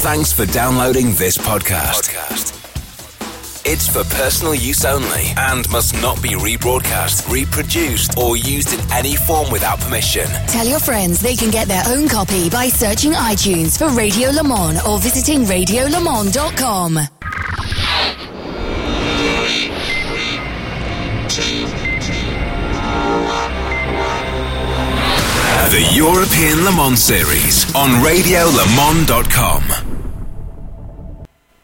[0.00, 2.14] Thanks for downloading this podcast.
[3.66, 9.16] It's for personal use only and must not be rebroadcast, reproduced, or used in any
[9.16, 10.26] form without permission.
[10.46, 14.44] Tell your friends they can get their own copy by searching iTunes for Radio Le
[14.44, 16.94] Mans or visiting radiolemans.com.
[25.70, 29.87] The European Le Mans Series on RadioLeMans.com.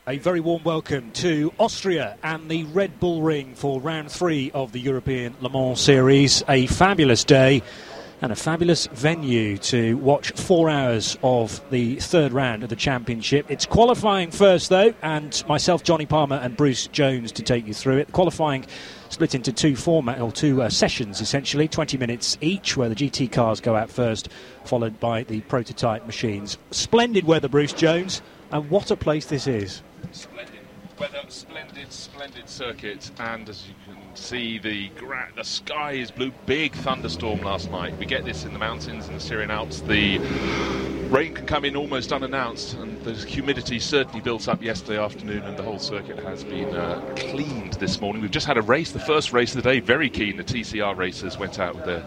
[0.06, 4.70] A very warm welcome to Austria and the Red Bull Ring for round three of
[4.72, 6.42] the European Le Mans Series.
[6.46, 7.62] A fabulous day
[8.20, 13.50] and a fabulous venue to watch four hours of the third round of the championship.
[13.50, 17.96] It's qualifying first, though, and myself, Jonny Palmer, and Bruce Jones to take you through
[17.96, 18.12] it.
[18.12, 18.66] Qualifying
[19.08, 23.32] split into two format or two uh, sessions essentially 20 minutes each where the GT
[23.32, 24.28] cars go out first
[24.64, 29.82] followed by the prototype machines splendid weather Bruce Jones and what a place this is
[30.14, 30.60] Splendid
[30.96, 36.30] weather, splendid, splendid circuit, and as you can see, the gra- the sky is blue.
[36.46, 37.98] Big thunderstorm last night.
[37.98, 39.80] We get this in the mountains in the Styrian Alps.
[39.80, 40.20] The
[41.10, 45.58] rain can come in almost unannounced, and the humidity certainly built up yesterday afternoon, and
[45.58, 48.22] the whole circuit has been uh, cleaned this morning.
[48.22, 50.36] We've just had a race, the first race of the day, very keen.
[50.36, 52.04] The TCR racers went out with their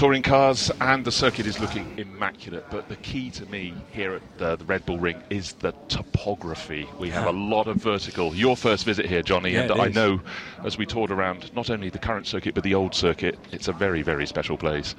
[0.00, 2.64] touring cars, and the circuit is looking immaculate.
[2.70, 6.88] But the key to me here at the, the Red Bull Ring is the topography.
[6.98, 8.34] We have a lot of vertical.
[8.34, 9.94] Your first visit here, Jonny, Yeah, and I is.
[9.94, 10.22] know
[10.64, 13.74] as we toured around not only the current circuit but the old circuit, it's a
[13.74, 14.94] very, very special place.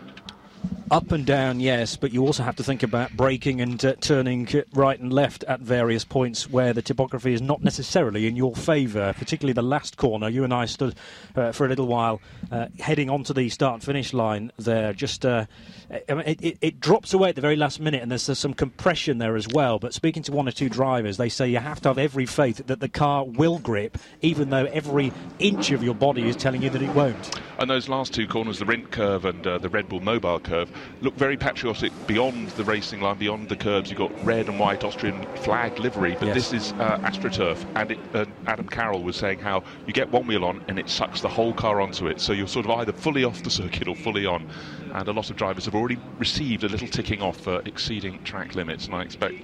[0.92, 4.46] Up and down yes but you also have to think about braking and uh, turning
[4.74, 9.14] right and left at various points where the topography is not necessarily in your favour
[9.18, 10.28] particularly the last corner.
[10.28, 10.96] You and I stood
[11.36, 12.20] uh, for a little while
[12.52, 15.46] uh, heading onto the start finish line there just uh,
[15.92, 19.18] it, it, it drops away at the very last minute and there's uh, some compression
[19.18, 21.90] there as well but speaking to one or two drivers they say you have to
[21.90, 26.28] have every faith that the car will grip even though every inch of your body
[26.30, 29.46] is telling you that it won't And those last two corners, the Rindt curve and
[29.46, 33.56] uh, the Red Bull Mobile curve, look very patriotic beyond the racing line, beyond the
[33.56, 33.92] curbs.
[33.92, 36.50] You've got red and white Austrian flag livery, but Yes.
[36.50, 37.64] this is uh, AstroTurf.
[37.76, 40.90] And it, uh, Adam Carroll was saying how you get one wheel on and it
[40.90, 42.20] sucks the whole car onto it.
[42.20, 44.50] So you're sort of either fully off the circuit or fully on.
[44.96, 45.81] And a lot of drivers have already
[46.18, 48.86] received a little ticking off for exceeding track limits.
[48.86, 49.36] And I expect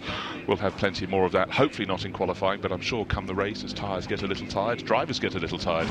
[0.47, 1.51] we'll have plenty more of that.
[1.51, 4.47] Hopefully not in qualifying, but I'm sure come the race, as tyres get a little
[4.47, 5.87] tired, drivers get a little tired,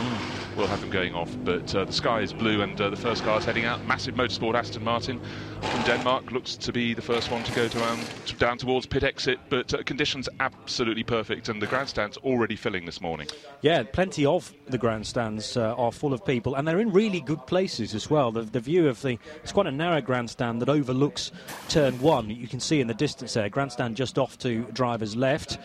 [0.57, 1.35] we'll have them going off.
[1.45, 3.85] But uh, the sky is blue and uh, the first car is heading out.
[3.87, 5.21] Massive motorsport Aston Martin
[5.61, 8.01] from Denmark looks to be the first one to go to, um,
[8.39, 13.01] down towards pit exit, but uh, conditions absolutely perfect, and the grandstand's already filling this
[13.01, 13.27] morning.
[13.63, 17.47] Yeah, plenty of the grandstands uh, are full of people, and they're in really good
[17.47, 18.31] places as well.
[18.31, 21.33] The, the view of the it's quite a narrow grandstand that overlooks
[21.69, 22.31] turn one.
[22.31, 25.59] You can see in the distance there, grandstand just off to driver's left,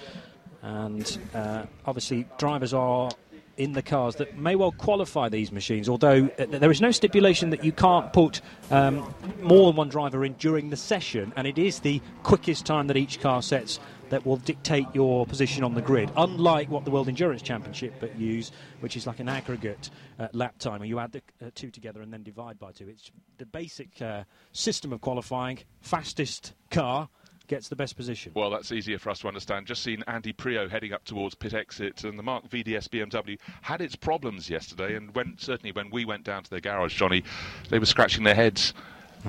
[0.62, 3.12] and uh, obviously drivers are
[3.58, 7.50] in the cars that may well qualify these machines, although uh, there is no stipulation
[7.50, 11.58] that you can't put um, more than one driver in during the session, and it
[11.58, 13.80] is the quickest time that each car sets
[14.12, 16.12] that will dictate your position on the grid.
[16.18, 18.52] Unlike what the World Endurance Championship but use,
[18.82, 19.90] which is like an aggregate
[20.20, 22.90] uh, lap time, where you add the uh, two together and then divide by two.
[22.90, 25.60] It's the basic uh, system of qualifying.
[25.80, 27.08] Fastest car
[27.48, 28.34] gets the best position.
[28.36, 29.66] Well, that's easier for us to understand.
[29.66, 33.82] Just seen Andy Priaulx heading up towards pit exit, and the Marc VDS BMW had
[33.82, 34.96] its problems yesterday.
[34.96, 37.24] And when certainly when we went down to their garage, Jonny,
[37.70, 38.74] they were scratching their heads.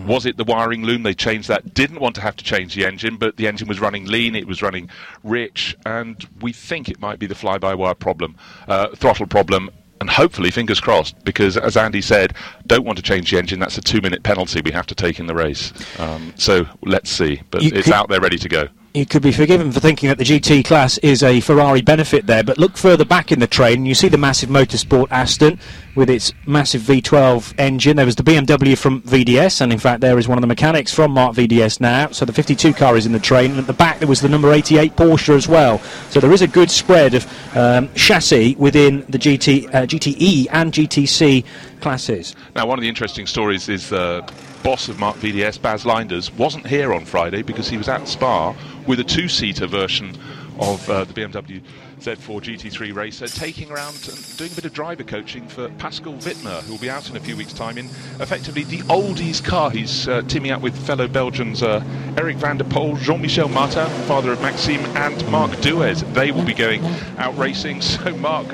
[0.07, 1.03] Was it the wiring loom?
[1.03, 1.75] They changed that.
[1.75, 4.35] Didn't want to have to change the engine, but the engine was running lean.
[4.35, 4.89] It was running
[5.23, 8.37] rich, and we think it might be the fly-by-wire problem,
[8.69, 9.71] uh, throttle problem.
[10.01, 12.35] And hopefully, fingers crossed, because as Andy said,
[12.67, 13.61] don't want to change the engine.
[13.61, 15.73] That's a two-minute penalty we have to take in the race.
[16.01, 17.43] Um, so let's see.
[17.53, 18.67] But You it's could- out there, ready to go.
[18.95, 22.45] You could be forgiven for thinking that the GT class is a Ferrari benefit there,
[22.45, 25.59] but look further back in the train you see the massive motorsport Aston
[25.95, 27.97] with its massive V12 engine.
[27.97, 30.93] There was the BMW from VDS, and in fact, there is one of the mechanics
[30.93, 32.09] from Marc VDS now.
[32.09, 34.29] So the 52 car is in the train, and at the back there was the
[34.29, 35.79] number 88 Porsche as well.
[36.11, 40.71] So there is a good spread of um, chassis within the GT, uh, GTE and
[40.71, 41.47] GTC
[41.81, 42.37] classes.
[42.55, 44.21] Now, one of the interesting stories is the
[44.63, 48.55] boss of Marc VDS, Bas Leinders, wasn't here on Friday because he was at Spa
[48.87, 50.17] with a two-seater version
[50.59, 51.63] of uh, the BMW
[52.03, 56.63] Z4 GT3 racer, taking around and doing a bit of driver coaching for Pascal Witmeur,
[56.63, 57.87] who will be out in a few weeks' time in
[58.19, 59.71] effectively the oldies car.
[59.71, 61.83] He's uh, teaming up with fellow Belgians uh,
[62.17, 66.03] Eric van de Poele, Jean-Michel Martin, father of Maxime, and Marc Duez.
[66.13, 66.85] They will be going
[67.19, 67.81] out racing.
[67.93, 68.47] So Mark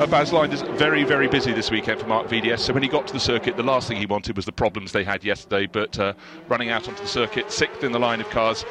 [0.00, 2.60] uh, Bas Leinders very, very busy this weekend for Marc VDS.
[2.60, 4.92] So when he got to the circuit, the last thing he wanted was the problems
[4.92, 5.66] they had yesterday.
[5.66, 6.14] But uh,
[6.48, 8.64] running out onto the circuit, sixth in the line of cars,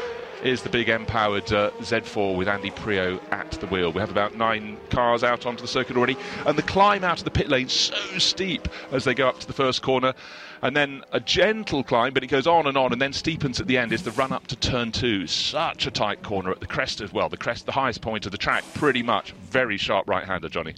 [0.43, 3.93] is the big M-powered uh, Z4 with Andy Priaulx at the wheel.
[3.93, 7.23] We have about nine cars out onto the circuit already, and the climb out of
[7.23, 10.13] the pit lane so steep as they go up to the first corner,
[10.61, 13.67] and then a gentle climb, but it goes on and on, and then steepens at
[13.67, 13.93] the end.
[13.93, 15.27] Is the run up to turn two?
[15.27, 17.29] Such a tight corner at the crest as well.
[17.29, 20.75] The crest, the highest point of the track, pretty much very sharp right-hander, Jonny.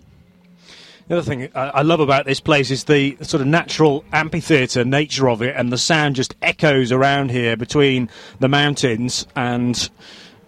[1.08, 5.30] The other thing I love about this place is the sort of natural amphitheatre nature
[5.30, 8.10] of it, and the sound just echoes around here between
[8.40, 9.88] the mountains, and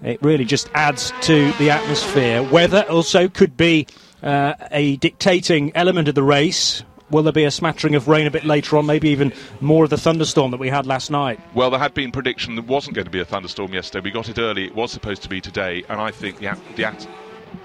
[0.01, 2.41] it really just adds to the atmosphere.
[2.41, 3.85] Weather also could be
[4.23, 6.81] uh, a dictating element of the race.
[7.11, 9.91] Will there be a smattering of rain a bit later on, maybe even more of
[9.91, 11.39] the thunderstorm that we had last night?
[11.53, 14.03] Well, there had been prediction there wasn't going to be a thunderstorm yesterday.
[14.03, 14.65] We got it early.
[14.65, 16.85] It was supposed to be today, and I think the, the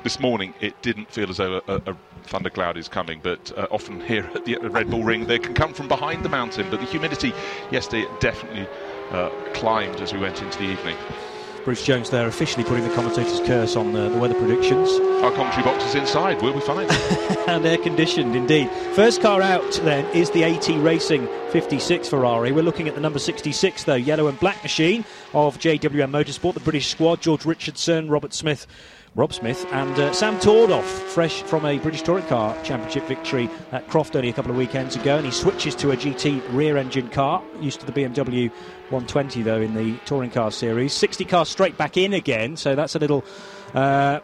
[0.02, 4.00] this morning it didn't feel as though a, a thundercloud is coming, but uh, often
[4.00, 6.68] here at the Red Bull Ring they can come from behind the mountain.
[6.70, 7.32] But the humidity
[7.70, 8.66] yesterday definitely
[9.10, 10.96] uh, climbed as we went into the evening.
[11.64, 14.90] Bruce Jones there officially putting the commentator's curse on the, the weather predictions.
[15.22, 16.90] Our commentary box is inside, we'll be fine.
[17.48, 18.68] and air conditioned indeed.
[18.94, 22.50] First car out then is the AT Racing 56 Ferrari.
[22.50, 26.60] We're looking at the number 66 though, yellow and black machine of JMW Motorsport, the
[26.60, 28.66] British squad, George Richardson, Robert Smith,
[29.14, 33.86] Rob Smith and uh, Sam Tordoff, fresh from a British Touring Car Championship victory at
[33.88, 37.10] Croft only a couple of weekends ago, and he switches to a GT rear engine
[37.10, 38.50] car, used to the BMW
[38.88, 40.94] 120 though in the Touring Car Series.
[40.94, 43.22] 60 cars straight back in again, so that's a little.
[43.74, 44.20] Uh,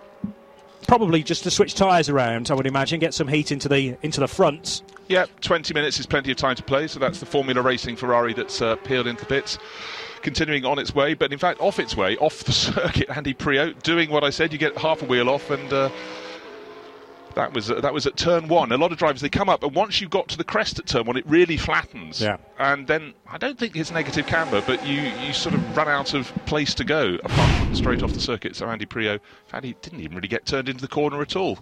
[0.86, 4.20] probably just to switch tyres around, I would imagine, get some heat into the into
[4.20, 4.82] the fronts.
[5.06, 8.32] Yeah, 20 minutes is plenty of time to play, so that's the Formula Racing Ferrari
[8.32, 9.58] that's uh, peeled into pits
[10.22, 13.08] continuing on its way, but in fact off its way, off the circuit.
[13.10, 14.52] Andy Priaulx doing what I said.
[14.52, 15.90] You get half a wheel off, and uh,
[17.34, 18.72] that was uh, that was at turn one.
[18.72, 20.86] A lot of drivers they come up, and once you got to the crest at
[20.86, 22.20] turn one, it really flattens.
[22.20, 22.38] Yeah.
[22.58, 26.14] And then I don't think it's negative camber, but you, you sort of run out
[26.14, 28.56] of place to go apart from straight off the circuit.
[28.56, 31.58] So Andy in fact, he didn't even really get turned into the corner at all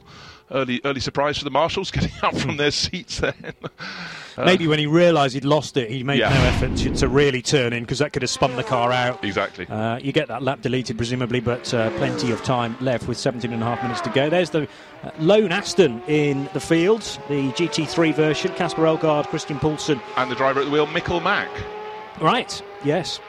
[0.50, 3.54] early early surprise for the marshals getting up from their seats then.
[4.36, 6.28] Uh, Maybe when he realised he'd lost it, he made yeah.
[6.28, 9.24] no effort to, to, really turn in because that could have spun the car out.
[9.24, 9.66] Exactly.
[9.66, 13.50] Uh, you get that lap deleted, presumably, but uh, plenty of time left with 17
[13.52, 14.28] and a half minutes to go.
[14.28, 14.68] There's the
[15.02, 20.00] uh, lone Aston in the field, the GT3 version, Casper Elgard, Christian Poulsen.
[20.16, 21.50] And the driver at the wheel, Mikkel Mac.
[22.20, 23.20] Right, yes.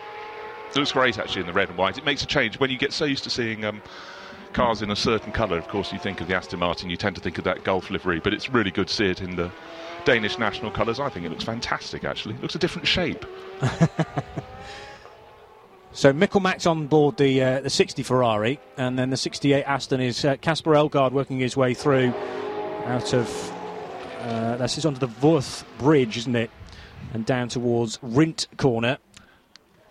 [0.69, 1.98] It looks great actually in the red and white.
[1.98, 3.63] It makes a change when you get so used to seeing.
[3.63, 3.81] Um,
[4.53, 7.15] cars in a certain colour, of course, you think of the Aston Martin, you tend
[7.15, 9.51] to think of that Gulf livery, but it's really good to see it in the
[10.05, 10.99] Danish national colours.
[10.99, 12.35] I think it looks fantastic, actually.
[12.35, 13.25] It looks a different shape.
[15.91, 20.01] so Mikkel Mac's on board the uh, the 60 Ferrari, and then the 68 Aston
[20.01, 22.13] is Casper uh, Elgaard working his way through
[22.85, 23.53] out of.
[24.21, 26.51] Uh, this is onto the Worth Bridge, isn't it?
[27.13, 28.97] And down towards Rindt Corner.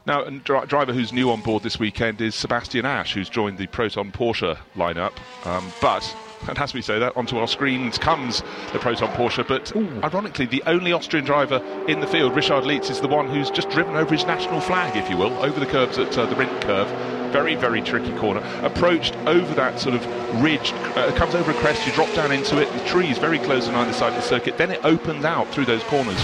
[0.06, 3.58] Now, a dri- driver who's new on board this weekend is Sebastian Asch, who's joined
[3.58, 5.12] the Proton Porsche lineup.
[5.44, 6.16] Um, but,
[6.48, 8.42] and as we say that, onto our screens comes
[8.72, 9.46] the Proton Porsche.
[9.46, 10.00] But Ooh.
[10.02, 13.68] ironically, the only Austrian driver in the field, Richard Lietz, is the one who's just
[13.70, 16.60] driven over his national flag, if you will, over the curves at uh, the Rindt
[16.62, 16.88] curve.
[17.32, 18.40] Very, very tricky corner.
[18.62, 22.60] Approached over that sort of ridge, uh, comes over a crest, you drop down into
[22.60, 22.72] it.
[22.72, 24.56] The tree is very close on either side of the circuit.
[24.56, 26.20] Then it opens out through those corners.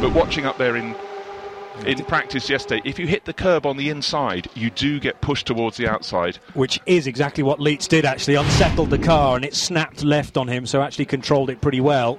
[0.00, 0.94] But watching up there in
[1.86, 5.46] in practice yesterday, if you hit the curb on the inside, you do get pushed
[5.46, 6.36] towards the outside.
[6.54, 8.34] Which is exactly what Lietz did, actually.
[8.34, 12.18] Unsettled the car and it snapped left on him, so actually controlled it pretty well.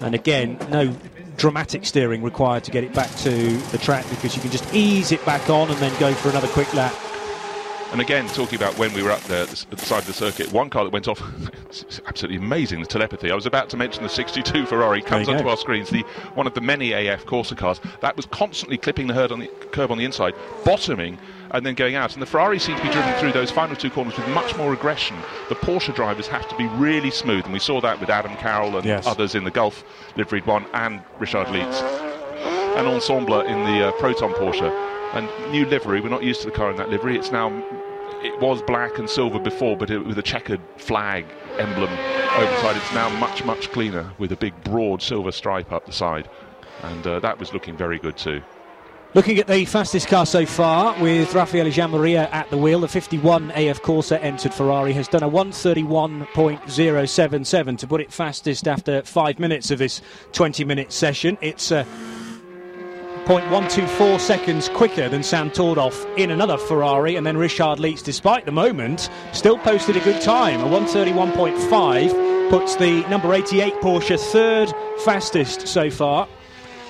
[0.00, 0.94] And again, no
[1.36, 5.12] dramatic steering required to get it back to the track because you can just ease
[5.12, 6.94] it back on and then go for another quick lap.
[7.92, 10.52] And again, talking about when we were up there at the, side of the circuit,
[10.52, 11.20] one car that went off,
[11.64, 13.32] it's absolutely amazing, the telepathy.
[13.32, 15.50] I was about to mention the 62 Ferrari, comes onto go.
[15.50, 16.02] our screens, the
[16.34, 19.48] one of the many AF Corse cars, that was constantly clipping the herd on the
[19.72, 21.18] curb on the inside, bottoming,
[21.50, 22.12] and then going out.
[22.12, 24.72] And the Ferrari seemed to be driven through those final two corners with much more
[24.72, 25.16] aggression.
[25.48, 28.76] The Porsche drivers have to be really smooth, and we saw that with Adam Carroll
[28.76, 29.04] and yes.
[29.04, 29.82] others in the Gulf
[30.16, 31.82] liveried one, and Richard Lietz.
[32.76, 34.70] And Ensemble in the uh, Proton Porsche.
[35.12, 37.18] And new livery, we're not used to the car in that livery.
[37.18, 37.48] It's now
[38.22, 41.24] it was black and silver before, but it, with a checkered flag
[41.58, 45.72] emblem over the side, it's now much, much cleaner with a big, broad silver stripe
[45.72, 46.28] up the side.
[46.82, 48.42] And uh, that was looking very good too.
[49.12, 53.50] Looking at the fastest car so far, with Raffaele Giammaria at the wheel, the 51
[53.56, 59.72] AF Corse entered Ferrari has done a 131.077 to put it fastest after five minutes
[59.72, 60.00] of this
[60.30, 61.36] 20 minute session.
[61.40, 61.84] It's uh,
[63.30, 68.50] 0.124 seconds quicker than Sam Tordoff in another Ferrari, and then Richard Lietz, despite the
[68.50, 70.58] moment, still posted a good time.
[70.58, 76.26] A 131.5 puts the number 88 Porsche third fastest so far,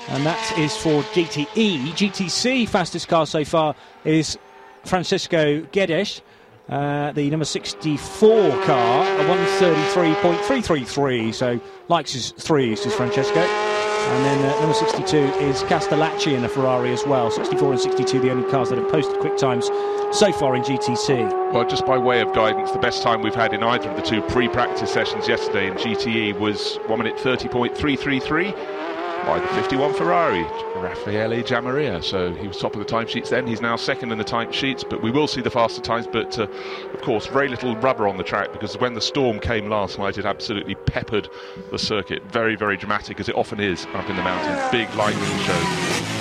[0.09, 1.90] and that is for GTE.
[1.90, 4.38] GTC fastest car so far is
[4.87, 6.23] Francisco Guedes.
[6.70, 9.25] Uh, the number 64 car, a
[9.59, 13.69] 133.333, so likes his threes, does Francesco.
[14.10, 17.30] And then uh, number 62 is Castellacci in a Ferrari as well.
[17.30, 19.66] 64 and 62, the only cars that have posted quick times
[20.12, 21.52] so far in GTC.
[21.52, 24.02] Well, just by way of guidance, the best time we've had in either of the
[24.02, 30.42] two pre practice sessions yesterday in GTE was 1 minute 30.333 by the 51 Ferrari,
[30.76, 32.02] Raffaele Giammaria.
[32.02, 33.46] So he was top of the timesheets then.
[33.46, 36.06] He's now second in the timesheets, but we will see the faster times.
[36.06, 36.46] But uh,
[36.92, 40.18] of course, very little rubber on the track because when the storm came last night,
[40.18, 41.28] it absolutely peppered
[41.70, 42.22] the circuit.
[42.24, 44.60] Very, very dramatic as it often is up in the mountains.
[44.70, 45.62] Big lightning show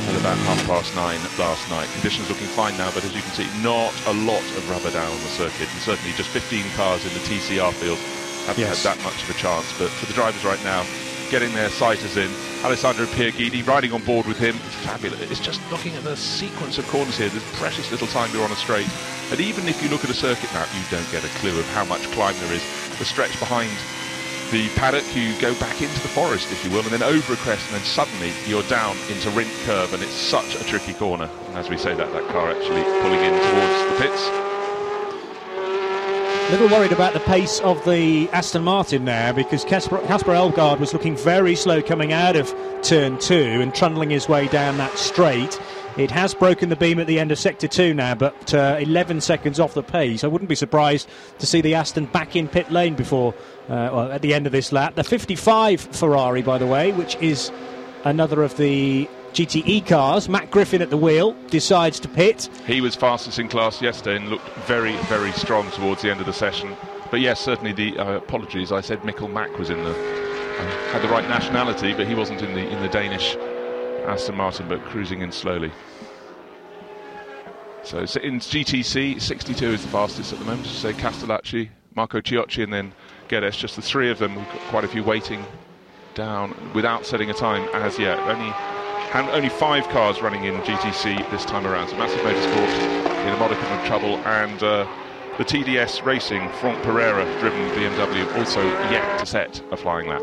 [0.10, 1.88] at about half past nine last night.
[1.94, 5.12] Conditions looking fine now, but as you can see, not a lot of rubber down
[5.12, 7.98] on the circuit, and certainly just 15 cars in the TCR field
[8.48, 8.84] haven't yes.
[8.84, 9.65] had that much of a chance.
[9.77, 10.84] But for the drivers right now,
[11.30, 12.30] getting their sighters in.
[12.64, 14.56] Alessandro Pier Guidi riding on board with him.
[14.84, 15.20] Fabulous.
[15.32, 17.30] It's just looking at the sequence of corners here.
[17.30, 18.90] There's precious little time you're on a straight.
[19.32, 21.66] And even if you look at a circuit map, you don't get a clue of
[21.74, 22.64] how much climb there is.
[22.98, 23.70] The stretch behind
[24.52, 27.38] the paddock, you go back into the forest, if you will, and then over a
[27.38, 31.30] crest, and then suddenly you're down into Rindt Curve, and it's such a tricky corner.
[31.50, 34.49] And as we say that, that car actually pulling in towards the pits.
[36.50, 40.94] A little worried about the pace of the Aston Martin there because Casper Elgard was
[40.94, 42.51] looking very slow coming out of
[42.82, 45.62] turn two and trundling his way down that straight.
[45.96, 49.22] It has broken the beam at the end of sector two now, but uh, 11
[49.22, 50.24] seconds off the pace.
[50.24, 54.12] I wouldn't be surprised to see the Aston back in pit lane before, uh, well,
[54.12, 54.96] at the end of this lap.
[54.96, 57.51] The 55 Ferrari, by the way, which is
[58.06, 60.28] another of the GTE cars.
[60.30, 62.50] Matt Griffin at the wheel decides to pit.
[62.66, 66.26] He was fastest in class yesterday and looked very, very strong towards the end of
[66.26, 66.76] the session.
[67.12, 68.72] But yes, certainly the uh, apologies.
[68.72, 72.42] I said Mikkel Mac was in the uh, had the right nationality, but he wasn't
[72.42, 73.36] in the in the Danish
[74.06, 75.72] Aston Martin, but cruising in slowly.
[77.84, 80.68] So in GTC, 62 is the fastest at the moment.
[80.68, 82.94] So Castellacci, Marco Cioci, and then
[83.30, 83.58] Guedes.
[83.58, 84.36] Just the three of them.
[84.36, 85.44] We've got quite a few waiting
[86.14, 88.20] down without setting a time as yet.
[88.20, 88.54] Only
[89.13, 91.89] and only five cars running in GTC this time around.
[91.89, 94.18] So massive motorsport in a modicum of trouble.
[94.20, 94.88] And uh,
[95.38, 100.22] the TDS Racing Franck Perera driven BMW also yet to set a flying lap.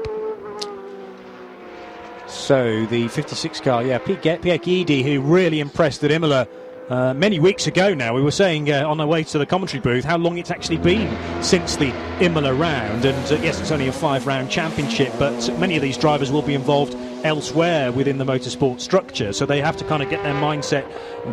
[2.29, 6.47] So the 56 car, yeah, Pier Guidi, who really impressed at Imola
[6.89, 8.15] uh, many weeks ago now.
[8.15, 10.79] We were saying uh, on our way to the commentary booth how long it's actually
[10.79, 13.05] been since the Imola round.
[13.05, 16.43] And uh, yes, it's only a five round championship, but many of these drivers will
[16.43, 19.33] be involved elsewhere within the motorsport structure.
[19.33, 20.87] So they have to kind of get their mindset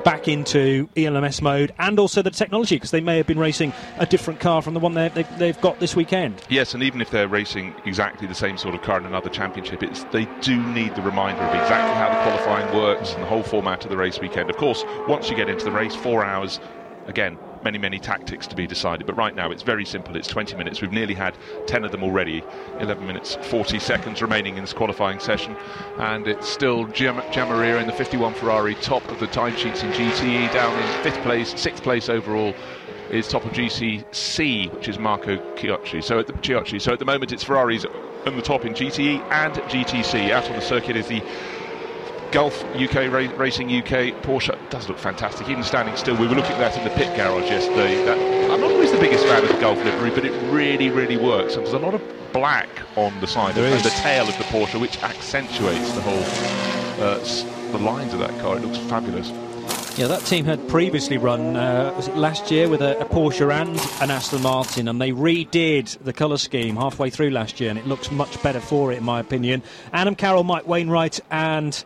[0.03, 4.05] back into ELMS mode and also the technology because they may have been racing a
[4.05, 6.41] different car from the one they, have got this weekend.
[6.49, 9.79] Yes, and even if they're racing exactly the same sort of car in another championship,
[10.11, 13.83] they do need the reminder of exactly how the qualifying works and the whole format
[13.83, 14.49] of the race weekend.
[14.49, 16.59] Of course, once you get into the race, four hours,
[17.07, 19.07] again, many, many tactics to be decided.
[19.07, 20.15] But right now, it's very simple.
[20.15, 20.81] It's 20 minutes.
[20.81, 21.35] We've nearly had
[21.67, 22.43] 10 of them already.
[22.79, 25.55] 11 minutes, 40 seconds remaining in this qualifying session.
[25.97, 30.53] And it's still Jam- Giammaria in the 51 Ferrari, top of the timesheets in GTE,
[30.53, 32.53] down in fifth place, sixth place overall.
[33.09, 36.03] Is top of GTC, which is Marco Cioci.
[36.03, 36.81] So at the Cioci.
[36.81, 37.85] So at the moment, it's Ferraris
[38.25, 40.31] on the top in GTE and GTC.
[40.31, 41.21] Out on the circuit is the
[42.33, 45.47] Gulf UK Racing UK Porsche does look fantastic.
[45.49, 48.03] Even standing still, we were looking at that in the pit garage yesterday.
[48.05, 48.17] That,
[48.51, 51.55] I'm not always the biggest fan of the Gulf livery, but it really, really works.
[51.55, 52.01] And there's a lot of
[52.33, 56.23] black on the side and the tail of the Porsche, which accentuates the whole
[57.05, 57.19] uh,
[57.71, 58.57] the lines of that car.
[58.57, 59.29] It looks fabulous.
[59.95, 63.53] Yeah, that team had previously run, uh, was it last year, with a, a, Porsche
[63.53, 67.77] and an Aston Martin, and they redid the colour scheme halfway through last year, and
[67.77, 69.61] it looks much better for it, in my opinion.
[69.93, 71.83] Adam Carroll, Mike Wainwright, and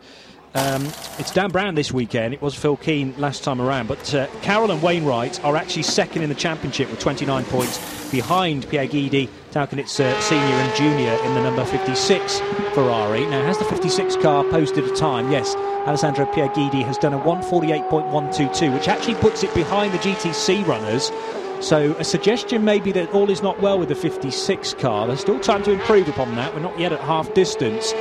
[0.58, 0.84] um,
[1.18, 2.34] it's Dan Brown this weekend.
[2.34, 3.86] It was Phil Keen last time around.
[3.86, 8.68] But uh, Carroll and Wainwright are actually second in the championship with 29 points behind
[8.68, 12.40] Pier Guidi, Talkanitsa uh, senior and junior in the number 56
[12.74, 13.24] Ferrari.
[13.26, 15.30] Now, has the 56 car posted a time?
[15.30, 15.54] Yes.
[15.86, 21.10] Alessandro Pier Guidi has done a 148.122, which actually puts it behind the GTC runners.
[21.60, 25.06] So a suggestion maybe that all is not well with the 56 car.
[25.06, 26.54] There's still time to improve upon that.
[26.54, 27.92] We're not yet at half distance.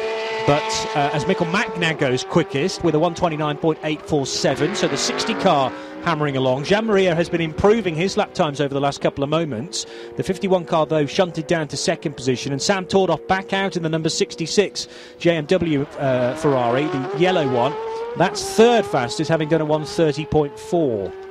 [0.45, 0.63] But
[0.95, 5.69] uh, as Mac now goes quickest with a 129.847, so the 60 car
[6.03, 6.63] hammering along.
[6.63, 9.85] Giammaria has been improving his lap times over the last couple of moments.
[10.15, 13.83] The 51 car, though, shunted down to second position, and Sam Tordoff back out in
[13.83, 14.87] the number 66
[15.19, 17.73] JMW uh, Ferrari, the yellow one.
[18.17, 21.26] That's third fastest, having done a 130.4.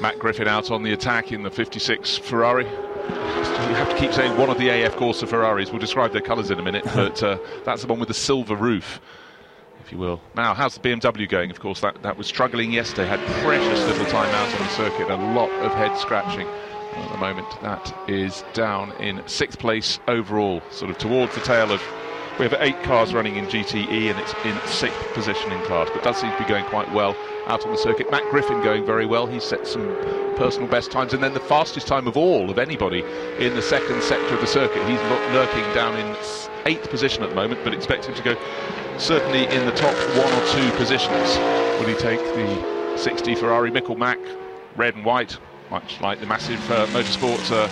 [0.00, 2.66] Matt Griffin out on the attack in the 56 Ferrari
[3.70, 5.70] you have to keep saying one of the AF Corse Ferraris.
[5.70, 8.56] We'll describe their colours in a minute, but uh, that's the one with the silver
[8.56, 9.00] roof.
[9.84, 10.20] if you will.
[10.34, 11.50] Now, how's the BMW going?
[11.50, 15.10] Of course, that, that was struggling yesterday, had precious little time out on the circuit,
[15.10, 16.48] a lot of head scratching.
[16.48, 21.70] At the moment, that is down in sixth place overall, sort of towards the tail
[21.70, 21.80] of.
[22.38, 26.02] We have eight cars running in GTE and it's in sixth position in class, but
[26.02, 27.14] does seem to be going quite well
[27.50, 28.08] out on the circuit.
[28.12, 29.26] Matt Griffin going very well.
[29.26, 29.84] He's set some
[30.36, 33.02] personal best times, and then the fastest time of all of anybody
[33.40, 34.86] in the second sector of the circuit.
[34.88, 35.00] He's
[35.34, 36.16] lurking down in
[36.64, 38.36] eighth position at the moment, but expect him to go
[38.98, 41.36] certainly in the top one or two positions.
[41.80, 44.18] Will he take the 60 Ferrari Mikkel Mac,
[44.76, 45.36] red and white,
[45.70, 47.68] much like the massive uh, motorsport uh,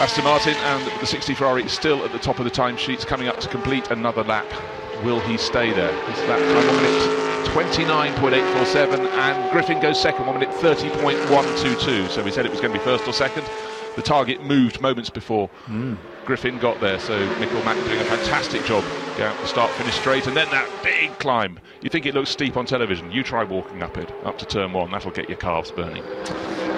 [0.00, 3.28] Aston Martin, and the 60 Ferrari is still at the top of the timesheets, coming
[3.28, 4.46] up to complete another lap.
[5.04, 5.90] Will he stay there?
[6.10, 12.08] Is that time one minute 29.847, and Griffin goes second, one minute 30.122.
[12.08, 13.44] So we said it was going to be first or second.
[13.96, 15.50] The target moved moments before.
[15.66, 15.98] Mm.
[16.24, 16.98] Griffin got there.
[16.98, 18.84] So Mikkel Mac doing a fantastic job
[19.18, 21.58] going up the start, finish straight, and then that big climb.
[21.82, 23.10] You think it looks steep on television?
[23.10, 24.90] You try walking up it, up to turn one.
[24.90, 26.04] That'll get your calves burning.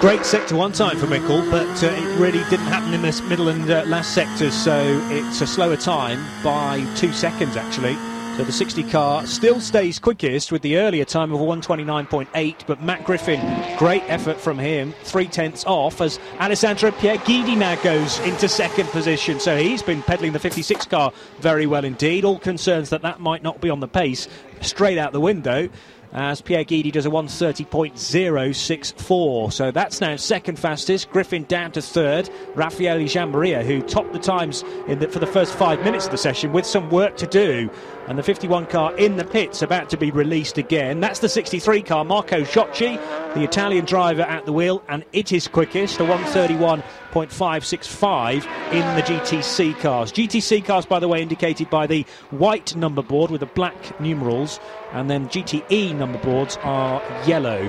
[0.01, 3.47] Great sector one time for Mikkel, but uh, it really didn't happen in this middle
[3.47, 4.77] and uh, last sectors, so
[5.09, 7.95] it's a slower time by two seconds actually.
[8.35, 13.05] So the 60 car still stays quickest with the earlier time of 129.8, but Matt
[13.05, 13.39] Griffin,
[13.77, 18.89] great effort from him, three tenths off as Alessandro Pier Guidi now goes into second
[18.89, 19.39] position.
[19.39, 22.25] So he's been pedaling the 56 car very well indeed.
[22.25, 24.27] All concerns that that might not be on the pace
[24.59, 25.69] straight out the window
[26.15, 29.53] as Pier Guidi does a 130.064.
[29.53, 31.09] So that's now second fastest.
[31.09, 32.29] Griffin down to third.
[32.55, 36.53] Raffaele Giammaria, who topped the times the, for the first five minutes of the session
[36.53, 37.69] with some work to do.
[38.07, 40.99] And the 51 car in the pits about to be released again.
[40.99, 42.99] That's the 63 car, Marco Cioci,
[43.33, 49.79] the Italian driver at the wheel, and it is quickest, a 131.565 in the GTC
[49.79, 50.11] cars.
[50.11, 54.59] GTC cars, by the way, indicated by the white number board with the black numerals,
[54.91, 57.67] and then GTE number boards are yellow,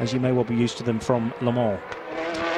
[0.00, 1.80] as you may well be used to them from Le Mans.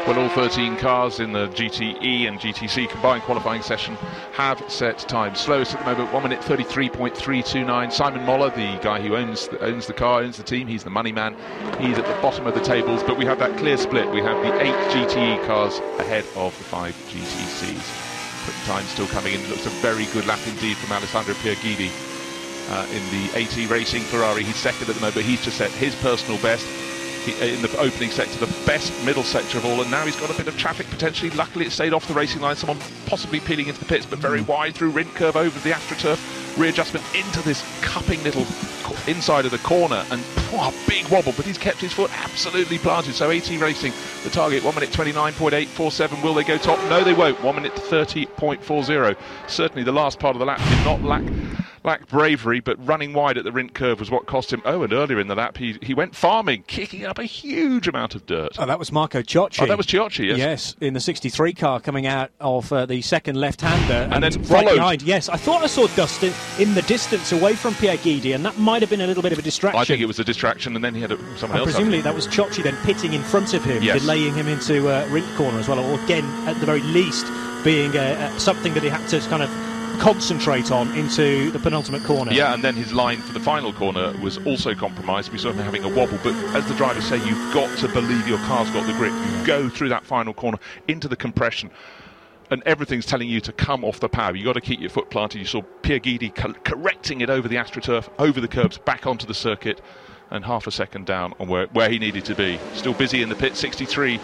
[0.07, 3.95] Well, all 13 cars in the GTE and GTC combined qualifying session
[4.35, 5.41] have set times.
[5.41, 7.91] Slowest at the moment, 1 minute 33.329.
[7.91, 10.91] Simon Moller, the guy who owns the, owns the car, owns the team, he's the
[10.91, 11.35] money man.
[11.81, 14.11] He's at the bottom of the tables, but we have that clear split.
[14.11, 18.45] We have the eight GTE cars ahead of the five GTCs.
[18.45, 19.41] Quick time still coming in.
[19.41, 21.91] It looks a very good lap indeed from Alessandro Pier Guidi.
[22.69, 25.71] Uh, in the AT Racing Ferrari, he's second at the moment, but he's just set
[25.71, 26.67] his personal best.
[27.27, 30.37] In the opening sector, the best middle sector of all, and now he's got a
[30.37, 31.31] bit of traffic potentially.
[31.31, 32.55] Luckily, it stayed off the racing line.
[32.55, 34.47] Someone possibly peeling into the pits, but very mm.
[34.47, 36.59] wide through Rindkurve over the AstroTurf.
[36.59, 38.45] Readjustment into this cupping little
[39.09, 43.15] inside of the corner, and oh, big wobble, but he's kept his foot absolutely planted.
[43.15, 46.23] So AT Racing, the target, 1 minute 29.847.
[46.23, 46.79] Will they go top?
[46.91, 47.43] No, they won't.
[47.43, 49.17] 1 minute 30.40.
[49.49, 51.25] Certainly, the last part of the lap did not lack
[51.85, 54.63] lacked bravery, but running wide at the Rindt curve was what cost him.
[54.65, 58.15] Oh, and earlier in the lap, he, he went farming, kicking up a huge amount
[58.15, 58.57] of dirt.
[58.59, 59.63] Oh, that was Marco Cioci.
[59.63, 60.39] Oh, that was Cioci, yes.
[60.39, 63.93] Yes, in the 63 car coming out of uh, the second left-hander.
[63.93, 64.75] And, and then right followed.
[64.77, 65.29] behind, yes.
[65.29, 68.83] I thought I saw Dustin in the distance away from Pier Guidi, and that might
[68.83, 69.81] have been a little bit of a distraction.
[69.81, 71.73] I think it was a distraction, and then he had a, someone and else.
[71.73, 74.01] Presumably that was Cioci then pitting in front of him, yes.
[74.01, 77.27] delaying him into uh, Rindt corner as well, or again, at the very least,
[77.63, 82.05] being uh, uh something that he had to kind of concentrate on into the penultimate
[82.05, 82.33] corner.
[82.33, 85.33] Yeah, and then his line for the final corner was also compromised.
[85.33, 88.29] We saw him having a wobble, but as the drivers say, you've got to believe
[88.29, 89.13] your car's got the grip.
[89.13, 91.71] You go through that final corner into the compression.
[92.51, 94.37] And everything's telling you to come off the power.
[94.37, 95.39] You've got to keep your foot planted.
[95.39, 99.27] You saw Pier Guidi co- correcting it over the AstroTurf, over the curbs, back onto
[99.27, 99.81] the circuit
[100.31, 102.59] and half a second down on where, where he needed to be.
[102.75, 104.21] Still busy in the pit, 63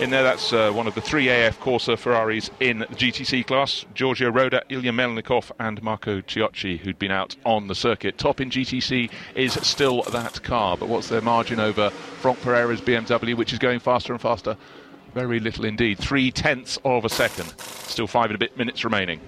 [0.00, 0.22] in there.
[0.22, 3.84] That's uh, one of the three AF Corse Ferraris in the GTC class.
[3.94, 8.18] Giorgio Roda, Ilya Melnikov, and Marco Cioci, who'd been out on the circuit.
[8.18, 13.36] Top in GTC is still that car, but what's their margin over Franck Perera's BMW,
[13.36, 14.56] which is going faster and faster?
[15.14, 15.98] Very little indeed.
[15.98, 17.58] Three tenths of a second.
[17.58, 19.20] Still five and a bit minutes remaining.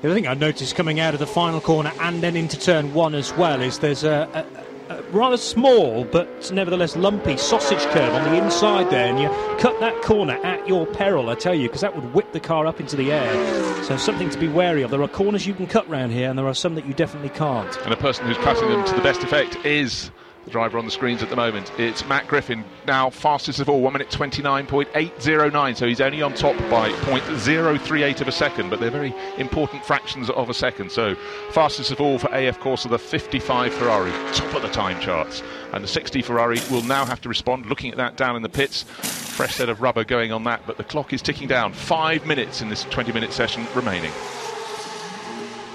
[0.00, 2.94] The other thing I noticed coming out of the final corner and then into turn
[2.94, 8.14] one as well is there's a, a a rather small but nevertheless lumpy sausage curve
[8.14, 11.68] on the inside there, and you cut that corner at your peril, I tell you,
[11.68, 13.84] because that would whip the car up into the air.
[13.84, 14.90] So something to be wary of.
[14.90, 17.30] There are corners you can cut round here, and there are some that you definitely
[17.30, 17.76] can't.
[17.84, 20.10] And a person who's cutting them to the best effect is
[20.46, 21.70] the driver on the screens at the moment.
[21.76, 26.56] It's Matt Griffin, now fastest of all, 1 minute 29.809, so he's only on top
[26.70, 30.90] by 0.038 of a second, but they're very important fractions of a second.
[30.90, 31.16] So
[31.50, 35.42] fastest of all for AF Corse, the 55 Ferrari, top of the time charts.
[35.72, 38.48] And the 60 Ferrari will now have to respond, looking at that down in the
[38.48, 38.84] pits.
[38.84, 41.72] Fresh set of rubber going on that, but the clock is ticking down.
[41.72, 44.12] Five minutes in this 20 minute session remaining.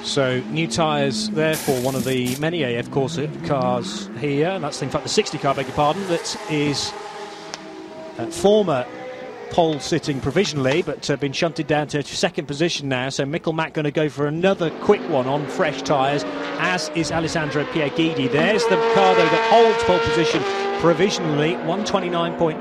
[0.03, 4.49] So new tyres there for one of the many AF Corse cars here.
[4.49, 6.91] And that's in fact the 60 car, beg your pardon, that is
[8.17, 8.85] uh, former
[9.51, 13.09] pole sitting provisionally, but uh, been shunted down to second position now.
[13.09, 16.23] So Mikkel Mac going to go for another quick one on fresh tyres,
[16.59, 18.31] as is Alessandro Pier Guidi.
[18.31, 20.41] There's the car though that holds pole position
[20.79, 22.53] provisionally, 129.809 for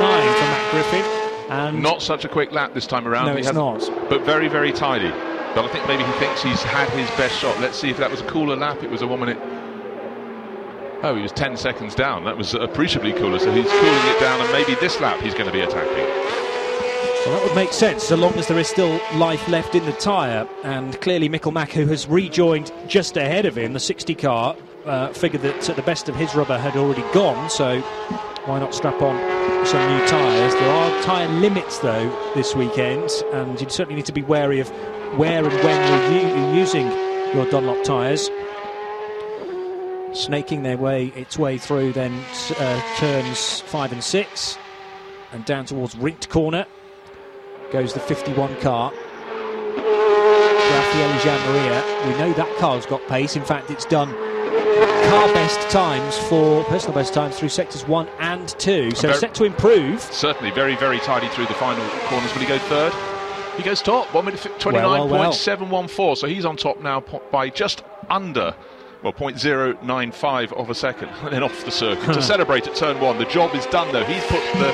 [0.00, 1.04] Matt Griffin.
[1.48, 3.26] And Not such a quick lap this time around.
[3.26, 3.80] No, He it's not.
[4.08, 5.12] But very, very tidy.
[5.64, 7.58] I think maybe he thinks he's had his best shot.
[7.60, 8.82] Let's see if that was a cooler lap.
[8.82, 9.38] It was a one minute.
[11.02, 12.24] Oh, he was 10 seconds down.
[12.24, 13.38] That was appreciably cooler.
[13.38, 16.06] So he's cooling it down, and maybe this lap he's going to be attacking.
[17.26, 19.92] Well, that would make sense, so long as there is still life left in the
[19.92, 20.48] tyre.
[20.62, 25.12] And clearly, Mikkel Mac, who has rejoined just ahead of him, the 60 car, uh,
[25.12, 27.80] figured that the best of his rubber had already gone, so
[28.46, 30.54] why not strap on some new tyres?
[30.54, 34.70] There are tyre limits, though, this weekend, and you certainly need to be wary of
[35.16, 36.86] where and when you're, using
[37.34, 38.30] your Dunlop tyres.
[40.12, 42.24] Snaking their way its way through then
[42.58, 44.56] uh, turns five and six,
[45.32, 46.64] and down towards Rindt Corner
[47.70, 48.92] goes the 51 car.
[50.66, 52.06] Raffaele Giammaria.
[52.06, 53.36] We know that car's got pace.
[53.36, 54.10] In fact, it's done
[55.10, 58.90] car best times for personal best times through sectors one and two.
[58.92, 60.00] So Very- set to improve.
[60.00, 62.32] Certainly very, very tidy through the final corners.
[62.32, 62.92] Will he go third?
[63.56, 64.12] He goes top.
[64.12, 65.24] One minute twenty Well, well, well.
[65.24, 66.16] point seven one four.
[66.16, 68.54] So he's on top now by just under.
[69.02, 73.18] Well, 0.095 of a second, and then off the circuit to celebrate at turn one.
[73.18, 74.02] The job is done, though.
[74.04, 74.72] He's put the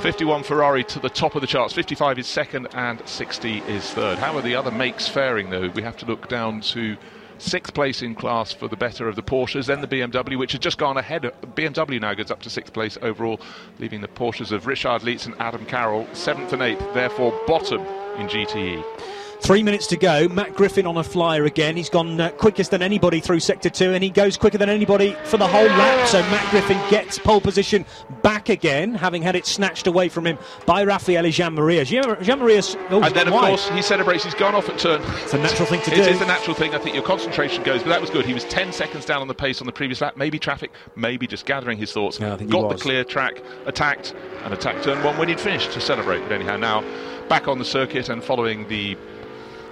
[0.00, 1.72] 51 Ferrari to the top of the charts.
[1.74, 4.18] 55 is second, and 60 is third.
[4.18, 5.68] How are the other makes faring, though?
[5.68, 6.96] We have to look down to
[7.38, 10.60] sixth place in class for the better of the Porsches, then the BMW, which has
[10.60, 11.22] just gone ahead.
[11.54, 13.40] BMW now goes up to sixth place overall,
[13.78, 17.80] leaving the Porsches of Richard Lietz and Adam Carroll seventh and eighth, therefore bottom
[18.18, 18.28] in.
[18.34, 19.23] GTE.
[19.44, 20.26] Three minutes to go.
[20.30, 21.76] Matt Griffin on a flyer again.
[21.76, 25.14] He's gone uh, quickest than anybody through sector two, and he goes quicker than anybody
[25.24, 26.08] for the whole lap.
[26.08, 27.84] So Matt Griffin gets pole position
[28.22, 31.84] back again, having had it snatched away from him by Raffaele Giammaria.
[31.84, 33.48] Gian- Giammaria's oh, And then, of wide.
[33.48, 34.24] course, he celebrates.
[34.24, 35.02] He's gone off at turn.
[35.22, 36.00] It's a natural thing to do.
[36.00, 36.74] It is a natural thing.
[36.74, 38.24] I think your concentration goes, but that was good.
[38.24, 40.16] He was 10 seconds down on the pace on the previous lap.
[40.16, 42.18] Maybe traffic, maybe just gathering his thoughts.
[42.18, 45.72] Yeah, I think Got the clear track, attacked, and attacked turn one when he'd finished
[45.72, 46.20] to celebrate.
[46.20, 46.82] But anyhow, now
[47.28, 48.96] back on the circuit and following the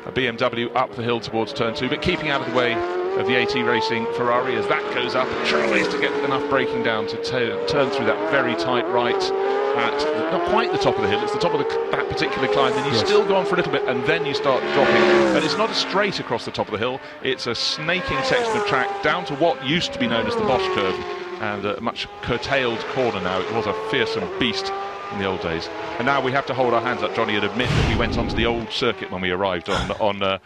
[0.06, 3.26] uh, BMW up the hill towards turn two, but keeping out of the way of
[3.26, 7.16] the AT Racing Ferrari as that goes up tries to get enough braking down to
[7.18, 11.08] ta- turn through that very tight right at the, not quite the top of the
[11.08, 11.22] hill.
[11.22, 12.72] It's the top of the, that particular climb.
[12.72, 13.06] Then you Yes.
[13.06, 14.96] still go on for a little bit, and then you start dropping.
[15.36, 17.00] And it's not a straight across the top of the hill.
[17.22, 20.42] It's a snaking section of track down to what used to be known as the
[20.42, 20.94] Bosch curve,
[21.40, 23.40] and a much curtailed corner now.
[23.40, 24.70] It was a fearsome beast
[25.12, 25.68] in the old days.
[25.98, 28.18] And now we have to hold our hands up, Jonny, and admit that we went
[28.18, 30.22] onto the old circuit when we arrived on on.
[30.22, 30.38] Uh,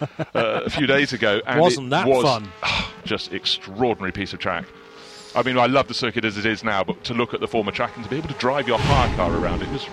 [0.00, 2.48] uh, a few days ago, and Wasn't it that was fun?
[3.04, 4.64] just extraordinary piece of track.
[5.34, 7.48] I mean, I love the circuit as it is now, but to look at the
[7.48, 9.86] former track and to be able to drive your hire car around it was,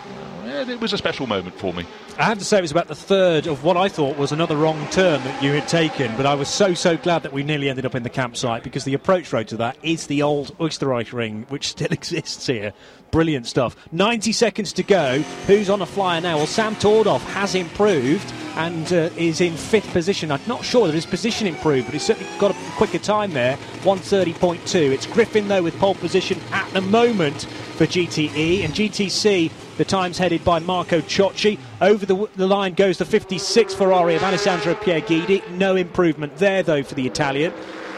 [0.70, 1.86] it was a special moment for me.
[2.18, 4.56] I have to say it was about the third of what I thought was another
[4.56, 7.70] wrong turn that you had taken, but I was so so glad that we nearly
[7.70, 11.50] ended up in the campsite because the approach road to that is the old Österreichring,
[11.50, 12.74] which still exists here.
[13.12, 13.76] Brilliant stuff.
[13.91, 15.20] 90 seconds to go.
[15.48, 16.38] Who's on a flyer now?
[16.38, 20.32] Well, Sam Tordoff has improved and uh, is in fifth position.
[20.32, 23.58] I'm not sure that his position improved, but he's certainly got a quicker time there.
[23.84, 24.91] 130.2.
[24.91, 29.52] It's Griffin though with pole position at the moment for GTE and GTC.
[29.78, 31.60] The time's headed by Marco Cioci.
[31.82, 35.48] Over the, the line goes the 56 Ferrari of Alessandro Pier Guidi.
[35.52, 37.54] No improvement there, though, for the Italian.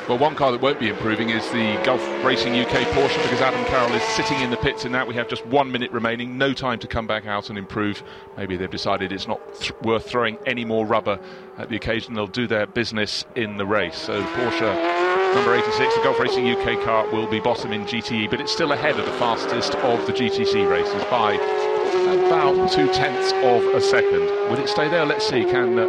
[0.07, 3.65] Well, one car that won't be improving is the Gulf Racing UK Porsche because Adam
[3.65, 5.05] Carroll is sitting in the pits in that.
[5.05, 8.01] We have just one minute remaining, no time to come back out and improve.
[8.37, 11.19] Maybe they've decided it's not th- worth throwing any more rubber
[11.57, 12.13] at the occasion.
[12.13, 13.97] They'll do their business in the race.
[13.97, 18.39] So Porsche number 86, the Gulf Racing UK car, will be bottom in GTE, but
[18.39, 23.61] it's still ahead of the fastest of the GTC races by about two tenths of
[23.75, 24.21] a second.
[24.49, 25.05] Will it stay there?
[25.05, 25.43] Let's see.
[25.43, 25.85] Can uh,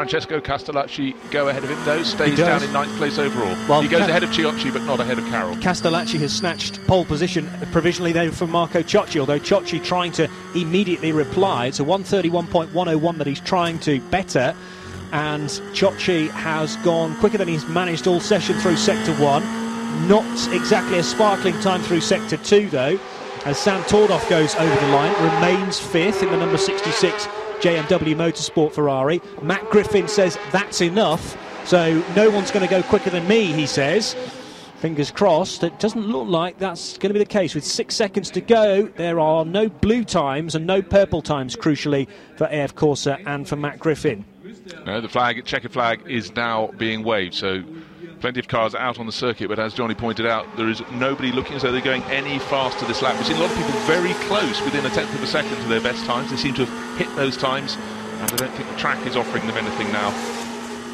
[0.00, 1.84] Francesco Castellacci go ahead of him?
[1.84, 3.54] No, stays down in ninth place overall.
[3.68, 5.56] Well, he goes Ca- ahead of Cioci, but not ahead of Carroll.
[5.56, 11.12] Castellacci has snatched pole position provisionally there from Marco Cioci, although Cioci trying to immediately
[11.12, 11.66] reply.
[11.66, 14.54] It's a 131.101 that he's trying to better.
[15.12, 19.42] And Cioci has gone quicker than he's managed all session through sector one.
[20.08, 22.98] Not exactly a sparkling time through sector two, though,
[23.44, 27.28] as Sam Tordoff goes over the line, remains fifth in the number 66
[27.60, 29.20] JMW Motorsport Ferrari.
[29.42, 33.66] Matt Griffin says that's enough, so no one's going to go quicker than me, he
[33.66, 34.14] says.
[34.78, 35.62] Fingers crossed.
[35.62, 37.54] It doesn't look like that's going to be the case.
[37.54, 42.08] With six seconds to go, there are no blue times and no purple times, crucially,
[42.36, 44.24] for AF Corse and for Matt Griffin.
[44.86, 47.34] No, the flag, checkered flag, is now being waved.
[47.34, 47.62] So
[48.20, 51.32] plenty of cars out on the circuit, but as Jonny pointed out, there is nobody
[51.32, 53.16] looking as though they're going any faster this lap.
[53.16, 55.68] We've seen a lot of people very close, within a tenth of a second, to
[55.68, 56.30] their best times.
[56.30, 59.46] They seem to have hit those times, and I don't think the track is offering
[59.46, 60.10] them anything now.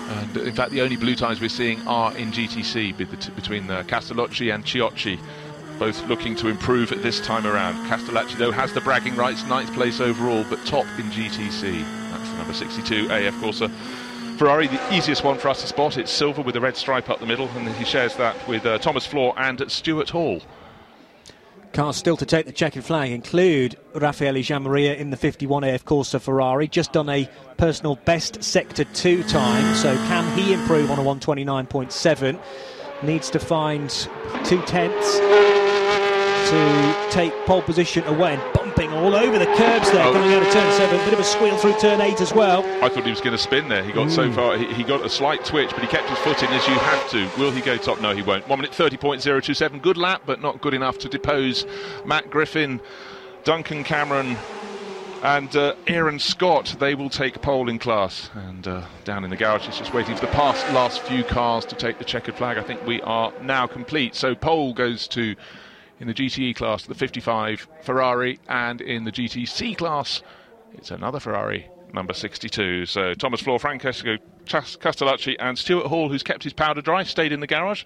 [0.08, 3.88] And in fact, the only blue times we're seeing are in GTC between uh, and
[3.88, 5.18] Cioci,
[5.78, 7.74] both looking to improve at this time around.
[7.88, 11.82] Castellacci, though, has the bragging rights, ninth place overall, but top in GTC.
[12.10, 13.62] That's the number 62 AF Corse.
[14.36, 15.96] Ferrari, the easiest one for us to spot.
[15.96, 18.78] It's silver with a red stripe up the middle, and he shares that with uh,
[18.78, 20.42] Thomas Flohr and Stuart Hall.
[21.72, 26.12] Cars still to take the checkered flag include Raffaele Giammaria in the 51 AF Corse
[26.12, 29.74] Ferrari, just done a personal best sector two time.
[29.74, 32.40] So can he improve on a 129.7?
[33.02, 33.90] Needs to find
[34.44, 35.18] two tenths
[36.50, 38.42] to take pole position away and
[38.84, 40.12] all over the curbs there, oh.
[40.12, 40.98] coming out of turn seven.
[41.04, 42.62] Bit of a squeal through turn eight as well.
[42.84, 43.82] I thought he was going to spin there.
[43.82, 44.14] He got mm.
[44.14, 46.66] so far, he, he, got a slight twitch, but he kept his foot in as
[46.68, 47.28] you have to.
[47.38, 48.00] Will he go top?
[48.00, 48.46] No, he won't.
[48.48, 49.80] One minute 30.027.
[49.80, 51.64] Good lap, but not good enough to depose
[52.04, 52.80] Matt Griffin,
[53.44, 54.36] Duncan Cameron,
[55.22, 58.30] and uh, Aaron Scott, they will take pole in class.
[58.34, 61.64] And uh, down in the garage, it's just waiting for the past last few cars
[61.66, 62.58] to take the checkered flag.
[62.58, 64.14] I think we are now complete.
[64.14, 65.34] So pole goes to
[66.00, 70.22] in the GTE class, the 55 Ferrari, and in the GTC class,
[70.74, 72.86] it's another Ferrari, number 62.
[72.86, 77.40] So Thomas Flohr, Francesco Castellacci, and Stuart Hall, who's kept his powder dry, stayed in
[77.40, 77.84] the garage.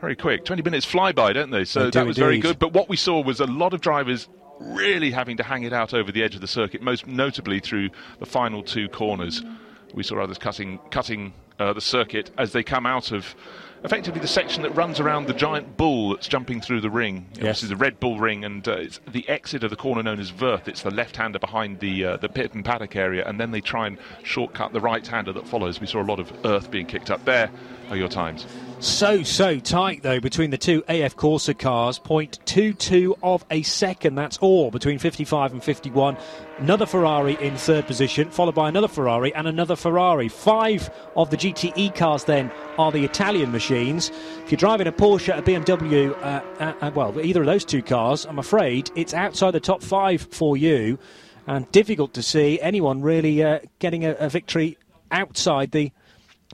[0.00, 1.64] Very quick, 20 minutes fly by, don't they?
[1.64, 2.26] So they that was indeed.
[2.26, 2.58] very good.
[2.58, 5.94] But what we saw was a lot of drivers really having to hang it out
[5.94, 9.42] over the edge of the circuit, most notably through the final two corners.
[9.94, 13.34] We saw others cutting cutting uh, the circuit as they come out of
[13.84, 17.26] effectively the section that runs around the giant bull that's jumping through the ring.
[17.34, 17.42] Yes.
[17.42, 20.20] This is the Red Bull ring, and uh, it's the exit of the corner known
[20.20, 20.68] as Wörth.
[20.68, 23.86] It's the left-hander behind the uh, the pit and paddock area, and then they try
[23.86, 25.80] and shortcut the right-hander that follows.
[25.80, 27.50] We saw a lot of earth being kicked up there.
[27.92, 28.46] Are your times?
[28.80, 31.98] So, so tight though between the two AF Corse cars.
[31.98, 36.16] 0.22 of a second, that's all between 55 and 51.
[36.56, 40.28] Another Ferrari in third position, followed by another Ferrari and another Ferrari.
[40.28, 44.10] Five of the GTE cars then are the Italian machines.
[44.42, 47.82] If you're driving a Porsche, a BMW, uh, uh, uh, well, either of those two
[47.82, 50.98] cars, I'm afraid it's outside the top five for you.
[51.46, 54.78] And difficult to see anyone really uh, getting a, a victory
[55.10, 55.92] outside the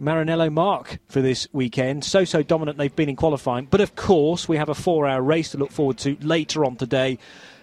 [0.00, 2.04] Maranello mark for this weekend.
[2.04, 3.66] So, so dominant they've been in qualifying.
[3.66, 6.76] But of course, we have a four hour race to look forward to later on
[6.76, 7.18] today.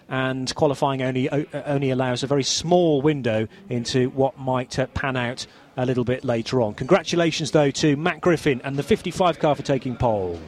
[0.08, 5.16] And qualifying only uh, only allows a very small window into what might uh, pan
[5.16, 5.46] out
[5.76, 6.74] a little bit later on.
[6.74, 10.40] Congratulations, though, to Matt Griffin and the 55 car for taking pole.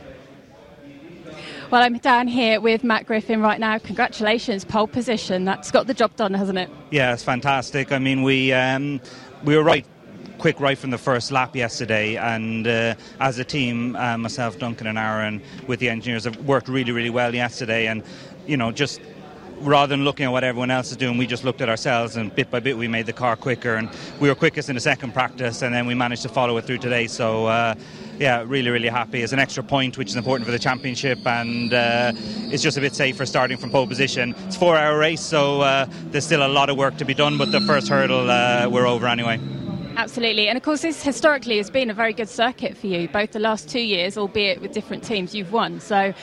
[1.70, 3.78] Well, I'm down here with Matt Griffin right now.
[3.78, 5.44] Congratulations, pole position.
[5.44, 6.70] That's got the job done, hasn't it?
[6.90, 7.92] Yeah, it's fantastic.
[7.92, 9.00] I mean, we um,
[9.44, 9.84] we were right
[10.38, 12.16] quick right from the first lap yesterday.
[12.16, 16.68] And uh, as a team, uh, myself, Duncan, and Aaron, with the engineers, have worked
[16.68, 17.86] really, really well yesterday.
[17.86, 18.02] And
[18.46, 19.00] you know, just
[19.60, 22.34] rather than looking at what everyone else is doing, we just looked at ourselves and
[22.34, 23.74] bit by bit we made the car quicker.
[23.74, 26.64] And we were quickest in the second practice, and then we managed to follow it
[26.64, 27.06] through today.
[27.06, 27.46] So.
[27.46, 27.74] Uh,
[28.18, 29.22] yeah, really, really happy.
[29.22, 32.10] It's an extra point, which is important for the championship, and uh,
[32.50, 34.34] it's just a bit safer starting from pole position.
[34.46, 37.38] It's a four-hour race, so uh, there's still a lot of work to be done,
[37.38, 39.38] but the first hurdle uh, we're over anyway.
[39.98, 40.48] Absolutely.
[40.48, 43.40] And of course, this historically has been a very good circuit for you, both the
[43.40, 45.80] last two years, albeit with different teams, you've won.
[45.80, 46.14] So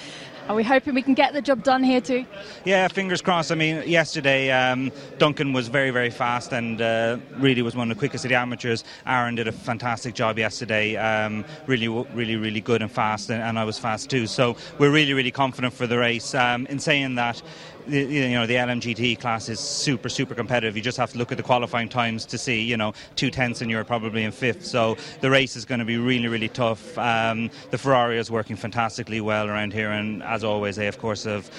[0.48, 2.26] are we hoping we can get the job done here too?
[2.64, 3.52] Yeah, fingers crossed.
[3.52, 7.98] I mean, yesterday um, Duncan was very, very fast and uh, really was one of
[7.98, 8.86] the quickest of the amateurs.
[9.06, 13.60] Aaron did a fantastic job yesterday, um, really, really, really good and fast, and, and,
[13.60, 14.26] I was fast too.
[14.26, 16.34] So we're really, really confident for the race.
[16.34, 17.42] Um, in saying that,
[17.88, 20.76] you know the LMGT class is super super competitive.
[20.76, 23.62] You just have to look at the qualifying times to see you know two tenths
[23.62, 24.66] and you're probably in fifth.
[24.66, 26.98] So the race is going to be really really tough.
[26.98, 31.24] Um, the Ferrari is working fantastically well around here, and as always, they of course
[31.24, 31.50] have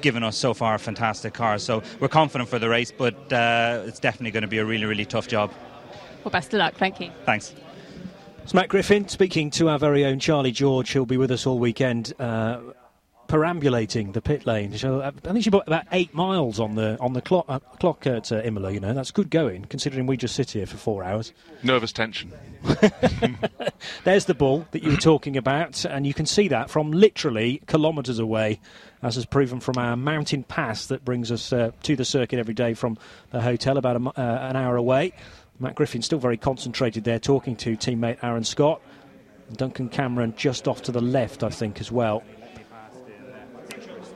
[0.00, 1.58] given us so far a fantastic car.
[1.58, 4.86] So we're confident for the race, but uh, it's definitely going to be a really
[4.86, 5.52] really tough job.
[6.24, 6.74] Well, best of luck.
[6.74, 7.10] Thank you.
[7.24, 7.54] Thanks.
[8.42, 10.90] It's Matt Griffin speaking to our very own Charlie George.
[10.90, 12.14] He'll be with us all weekend.
[12.18, 12.60] Uh,
[13.28, 14.76] perambulating the pit lane.
[14.76, 17.58] So uh, I think she bought about eight miles on the on the clock, uh,
[17.58, 18.72] clock at uh, Imola.
[18.72, 21.32] You know, that's good going considering we just sit here for four hours.
[21.62, 22.32] Nervous tension.
[24.04, 27.62] There's the bull that you were talking about, and you can see that from literally
[27.66, 28.60] kilometres away,
[29.02, 32.54] as is proven from our mountain pass that brings us uh, to the circuit every
[32.54, 32.98] day from
[33.30, 35.12] the hotel, about a, uh, an hour away.
[35.60, 38.80] Matt Griffin still very concentrated there, talking to teammate Aaron Scott.
[39.56, 42.22] Duncan Cameron just off to the left, I think, as well.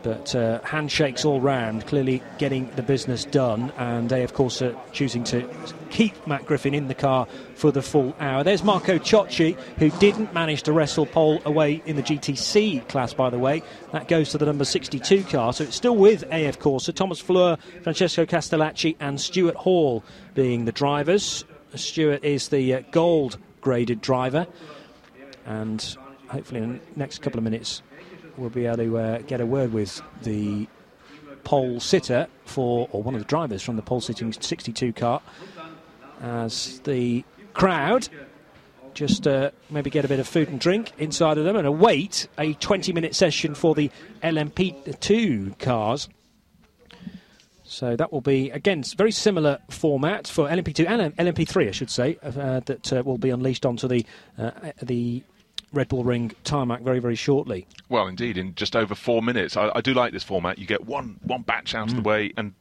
[0.03, 3.73] But uh, handshakes all round, clearly getting the business done.
[3.77, 5.49] And they, of course, are choosing to
[5.91, 8.43] keep Matt Griffin in the car for the full hour.
[8.43, 13.31] There's Marco Cioci, who didn't manage to wrestle pole away in the GTC class, by
[13.31, 13.63] the way.
[13.93, 15.53] That goes to the number 62 car.
[15.53, 16.91] So it's still with AF Corse.
[16.95, 20.03] Thomas Flohr, Francesco Castellacci, and Stuart Hall
[20.35, 21.45] being the drivers.
[21.75, 24.47] Stuart is the uh, gold graded driver.
[25.47, 25.97] And
[26.29, 27.83] hopefully, in the next couple of minutes,
[28.37, 30.67] we'll be able to uh, get a word with the
[31.45, 35.21] pole sitter for, or one of the drivers from the pole sitting 62 car,
[36.21, 38.09] as the crowd
[38.95, 42.29] just uh, maybe get a bit of food and drink inside of them and await
[42.39, 43.91] a 20 minute session for the
[44.23, 46.09] LMP2 cars.
[47.65, 52.19] So that will be, again, very similar format for LMP2 and LMP3, I should say,
[52.23, 54.05] uh, that uh, will be unleashed onto the
[54.37, 54.51] uh,
[54.83, 55.23] the
[55.73, 57.67] Red Bull Ring tarmac very, very shortly.
[57.89, 59.57] Well, indeed, in just over four minutes.
[59.57, 60.59] I, I do like this format.
[60.59, 61.91] You get one one batch out mm.
[61.91, 62.07] of the mm.
[62.07, 62.55] way, and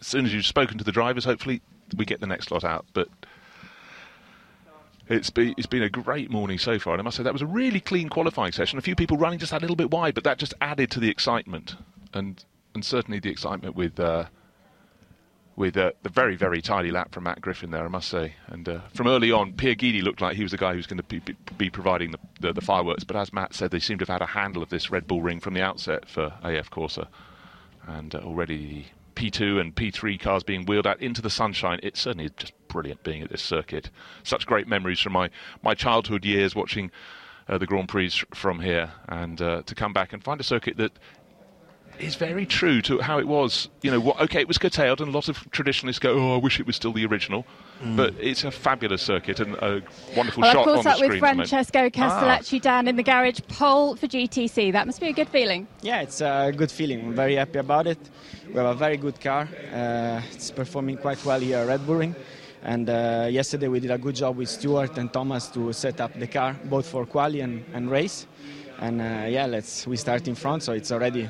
[0.00, 1.60] as soon as you've spoken to the drivers, hopefully
[1.96, 2.86] we get the next lot out.
[2.92, 3.08] But
[5.08, 7.42] it's been, it's been a great morning so far, and I must say that was
[7.42, 8.78] a really clean qualifying session.
[8.78, 11.10] A few people running just a little bit wide, but that just added to the
[11.10, 11.76] excitement,
[12.12, 13.98] and and certainly the excitement with.
[13.98, 14.26] Uh,
[15.56, 18.34] with uh, the very, very tidy lap from Matt Griffin there, I must say.
[18.48, 20.86] And uh, from early on, Pier Guidi looked like he was the guy who was
[20.86, 21.20] going to be,
[21.56, 23.04] be providing the, the, the, fireworks.
[23.04, 25.22] But as Matt said, they seem to have had a handle of this Red Bull
[25.22, 26.98] ring from the outset for AF Corse.
[27.86, 31.78] And uh, already the P2 and P3 cars being wheeled out into the sunshine.
[31.82, 33.90] It certainly just brilliant being at this circuit.
[34.24, 35.30] Such great memories from my,
[35.62, 36.90] my childhood years watching
[37.48, 38.90] uh, the Grand Prix from here.
[39.08, 40.98] And uh, to come back and find a circuit that
[41.98, 43.68] is very true to how it was.
[43.82, 46.38] You know, what, okay, it was curtailed, and a lot of traditionalists go, "Oh, I
[46.38, 47.44] wish it was still the original."
[47.82, 47.96] Mm.
[47.96, 49.82] But it's a fabulous circuit and a
[50.16, 50.86] wonderful well, shot on the screen.
[50.86, 52.62] Of course, with Francesco Castellacci ah.
[52.62, 54.72] down in the garage, pole for GTC.
[54.72, 55.66] That must be a good feeling.
[55.82, 57.00] Yeah, it's a good feeling.
[57.06, 57.98] I'm very happy about it.
[58.48, 59.48] We have a very good car.
[59.72, 62.14] Uh, it's performing quite well here at Red Bull Ring.
[62.62, 66.18] And uh, yesterday we did a good job with Stuart and Thomas to set up
[66.18, 68.26] the car, both for quali and, and race.
[68.78, 71.28] And uh, yeah, let's we start in front, so it's already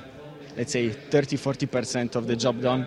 [0.57, 2.87] let's say 30 40% of the job done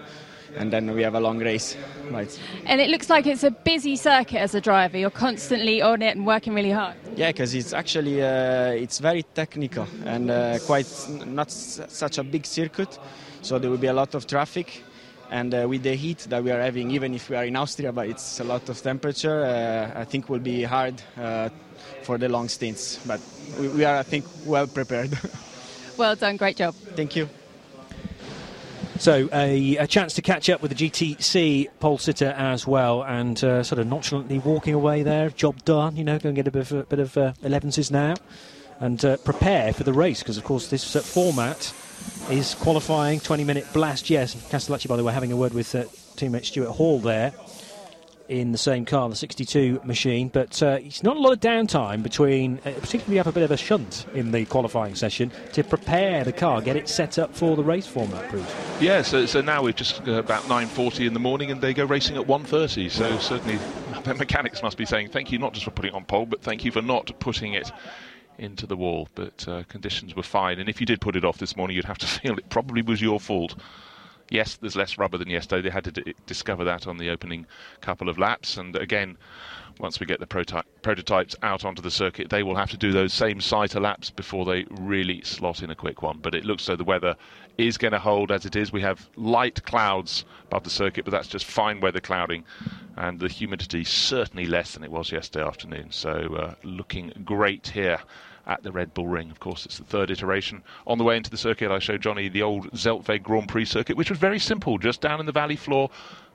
[0.59, 1.75] and then we have a long race
[2.11, 2.39] right?
[2.65, 4.97] And it looks like it's a busy circuit as a driver.
[4.97, 6.95] You're constantly on it and working really hard.
[7.15, 12.23] Yeah because it's actually uh, it's very technical and uh, quite not s- such a
[12.23, 12.97] big circuit.
[13.41, 14.83] So there will be a lot of traffic
[15.31, 17.91] and uh, with the heat that we are having even if we are in austria
[17.91, 21.49] but it's a lot of temperature uh, i think will be hard uh,
[22.03, 22.97] for the long stints.
[23.05, 23.19] But
[23.59, 25.17] we, we are i think well prepared.
[25.97, 26.37] Well done.
[26.37, 26.75] Great job.
[26.95, 27.27] Thank you
[28.99, 33.41] so a, a, chance to catch up with the GTC pole sitter as well, and
[33.43, 35.29] uh, sort of nonchalantly walking away there.
[35.29, 36.19] Job done, you know.
[36.19, 38.15] Go and get a bit of, a bit of uh, 11s now,
[38.79, 41.73] and uh, prepare for the race because, of course, this uh, format
[42.29, 44.09] is qualifying 20-minute blast.
[44.09, 45.83] Yes, Castellacci, by the way, having a word with uh,
[46.15, 47.33] teammate Stuart Hall there
[48.29, 52.03] in the same car, the 62 machine, but uh, it's not a lot of downtime
[52.03, 56.23] between, uh, particularly have a bit of a shunt in the qualifying session to prepare
[56.23, 58.53] the car, get it set up for the race format, Bruce.
[58.79, 61.85] Yeah, so, so now we're just uh, about 9.40 in the morning and they go
[61.85, 63.57] racing at 1.30, so certainly
[64.03, 66.65] the mechanics must be saying thank you not just for putting on pole, but thank
[66.65, 67.71] you for not putting it
[68.37, 69.07] into the wall.
[69.15, 71.85] But uh, conditions were fine, and if you did put it off this morning, you'd
[71.85, 73.55] have to feel it probably was your fault
[74.29, 75.61] yes, there's less rubber than yesterday.
[75.61, 77.45] They had to d- discover that on the opening
[77.81, 78.57] couple of laps.
[78.57, 79.17] And again,
[79.79, 82.91] once we get the prototy- prototypes out onto the circuit, they will have to do
[82.91, 86.19] those same sighter laps before they really slot in a quick one.
[86.19, 87.15] But it looks so the weather
[87.57, 88.71] is going to hold as it is.
[88.71, 92.43] We have light clouds above the circuit, but that's just fine weather clouding.
[92.95, 95.91] And the humidity certainly less than it was yesterday afternoon.
[95.91, 97.99] So uh, looking great here
[98.47, 99.29] at the Red Bull Ring.
[99.29, 100.63] Of course, it's the third iteration.
[100.87, 103.97] On the way into the circuit, I showed Jonny the old Zeltweg Grand Prix circuit,
[103.97, 105.89] which was very simple, just down in the valley floor.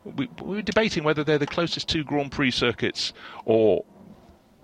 [0.04, 3.12] We, we were debating whether they're the closest two Grand Prix circuits
[3.44, 3.84] or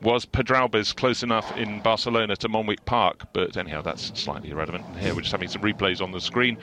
[0.00, 3.32] was Pedralbes close enough in Barcelona to Montjuic Park?
[3.32, 4.84] But anyhow, that's slightly irrelevant.
[4.98, 6.56] Here we're just having some replays on the screen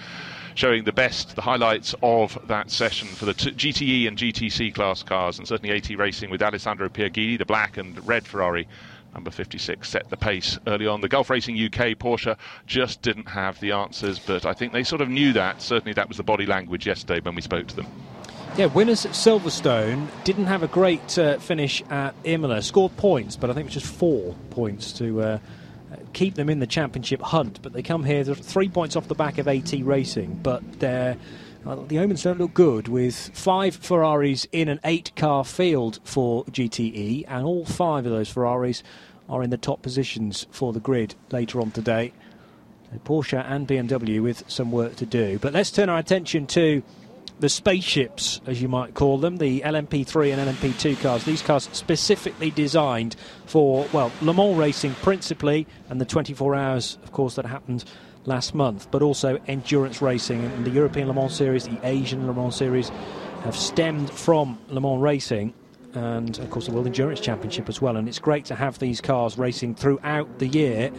[0.53, 5.03] showing the best, the highlights of that session for the t- GTE and GTC class
[5.03, 8.67] cars, and certainly AT Racing with Alessandro Pier Guidi, the black and red Ferrari,
[9.15, 11.01] number 56 set the pace early on.
[11.01, 12.37] The Gulf Racing UK Porsche
[12.67, 15.61] just didn't have the answers, but I think they sort of knew that.
[15.61, 17.87] Certainly, that was the body language yesterday when we spoke to them.
[18.57, 22.61] Yeah, winners at Silverstone didn't have a great uh, finish at Imola.
[22.61, 25.39] Scored points, but I think it was just four points to uh,
[26.13, 27.59] keep them in the championship hunt.
[27.61, 31.17] But they come here three points off the back of AT Racing, but they're
[31.87, 37.25] the omens don't look good with five Ferraris in an eight car field for GTE,
[37.27, 38.83] and all five of those Ferraris
[39.29, 42.13] are in the top positions for the grid later on today.
[43.03, 45.37] Porsche and BMW with some work to do.
[45.39, 46.81] But let's turn our attention to
[47.39, 51.25] the spaceships, as you might call them, the LMP3 and LMP2 cars.
[51.25, 57.11] These cars specifically designed for, well, Le Mans racing principally, and the 24 hours, of
[57.11, 57.83] course, that happened
[58.23, 60.45] last month, but also endurance racing.
[60.45, 62.89] And the European Le Mans Series, the Asian Le Mans Series,
[63.43, 65.53] have stemmed from Le Mans racing.
[65.95, 67.97] And of course, the World Endurance Championship as well.
[67.97, 70.91] And it's great to have these cars racing throughout the year.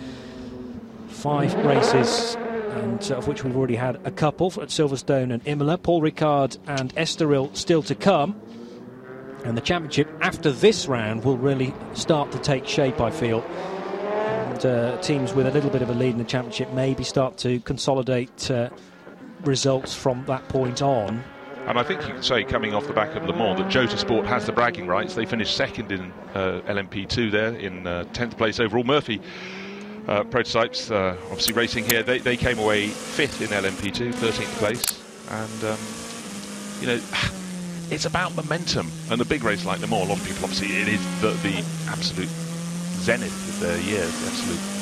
[1.08, 2.36] Five races
[2.76, 5.78] and uh, of which we've already had a couple at Silverstone and Imola.
[5.78, 8.40] Paul Ricard and Estoril still to come.
[9.44, 13.42] And the championship after this round will really start to take shape, I feel.
[13.42, 17.38] And uh, teams with a little bit of a lead in the championship maybe start
[17.38, 18.70] to consolidate uh,
[19.44, 21.22] results from that point on.
[21.66, 23.98] And I think you can say, coming off the back of Le Mans, that Jota
[23.98, 25.16] Sport has the bragging rights.
[25.16, 28.84] They finished second in uh, LMP2 there, in 10th uh, place overall.
[28.84, 29.20] Murphy
[30.06, 35.02] uh, prototypes, uh, obviously racing here, they, they came away fifth in LMP2, 13th place.
[35.28, 35.78] And, um,
[36.80, 37.02] you know,
[37.90, 38.88] it's about momentum.
[39.10, 41.30] And a big race like Le Mans, a lot of people, obviously, it is the,
[41.42, 44.76] the absolute zenith of their year, absolute.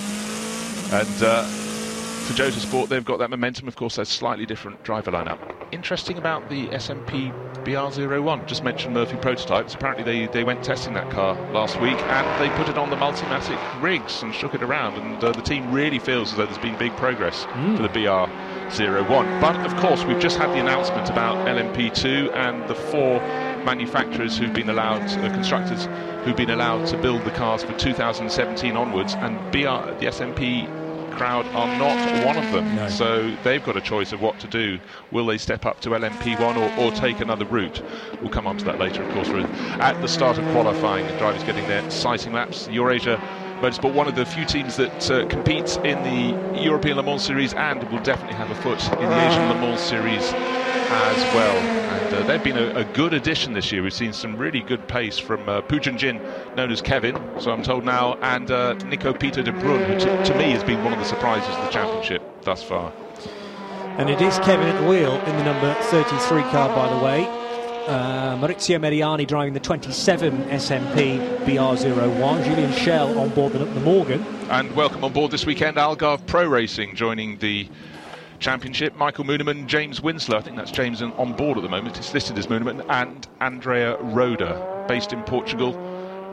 [0.93, 3.68] And uh, for Jota Sport, they've got that momentum.
[3.68, 5.54] Of course, a slightly different driver lineup.
[5.75, 7.33] Interesting about the SMP
[7.64, 8.47] BR01.
[8.47, 9.75] Just mentioned Murphy prototypes.
[9.75, 12.97] Apparently, they, they went testing that car last week and they put it on the
[12.97, 14.95] Multimatic rigs and shook it around.
[14.95, 17.77] And uh, the team really feels as though there's been big progress mm.
[17.77, 19.41] for the BR01.
[19.41, 23.18] But of course, we've just had the announcement about LMP2 and the four
[23.64, 25.89] manufacturers who've been allowed, uh, constructors
[26.25, 29.14] who've been allowed to build the cars for 2017 onwards.
[29.14, 30.68] And BR, the SMP
[31.15, 32.77] crowd are not one of them.
[32.77, 32.89] No.
[32.89, 34.79] So they've got a choice of what to do.
[35.11, 37.83] Will they step up to LMP1 or, or take another route?
[38.21, 39.29] We'll come on to that later, of course.
[39.29, 39.47] We're
[39.81, 42.69] at the start of qualifying, the drivers getting their sighting laps.
[42.69, 43.21] Eurasia
[43.61, 47.55] Motorsport, one of the few teams that uh, competes in the European Le Mans Series
[47.55, 50.33] and will definitely have a foot in the Asian Le Mans Series
[50.75, 51.57] as well.
[51.57, 53.83] And uh, they've been a, a, good addition this year.
[53.83, 56.20] We've seen some really good pace from uh, Jin,
[56.57, 60.25] known as Kevin, so I'm told now, and uh, Nico Peter de Bruijn, who to,
[60.25, 62.93] to me has been one of the surprises of the championship thus far.
[63.99, 67.45] And it is Kevin at the wheel in the number 33 car, by the way.
[67.87, 72.45] Uh, Maurizio Mediani driving the 27 SMP BR01.
[72.45, 74.22] Julien Schell on board the, the Morgan.
[74.49, 77.68] And welcome on board this weekend, Algarve Pro Racing joining the
[78.45, 78.95] championship.
[78.97, 81.97] Michael Munemann, James Winslow, I think that's James on board at the moment.
[81.97, 85.75] It's listed as Munemann, and Andrea Roda, based in Portugal.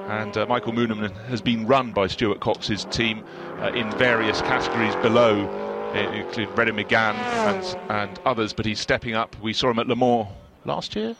[0.09, 3.23] And uh, Michael Munemann has been run by Stuart Cox's team
[3.59, 5.47] uh, in various categories below,
[5.95, 9.33] uh, including Brendan McGann and, and others, but he's stepping up.
[9.41, 10.27] We saw him at Le Mans
[10.65, 11.15] last year,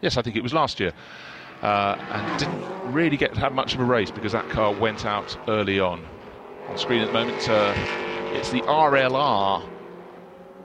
[0.00, 0.92] Yes, I think it was last year.
[1.62, 5.06] Uh, and didn't really get to have much of a race because that car went
[5.06, 6.04] out early on.
[6.68, 7.72] On screen at the moment, uh,
[8.34, 9.62] it's the RLR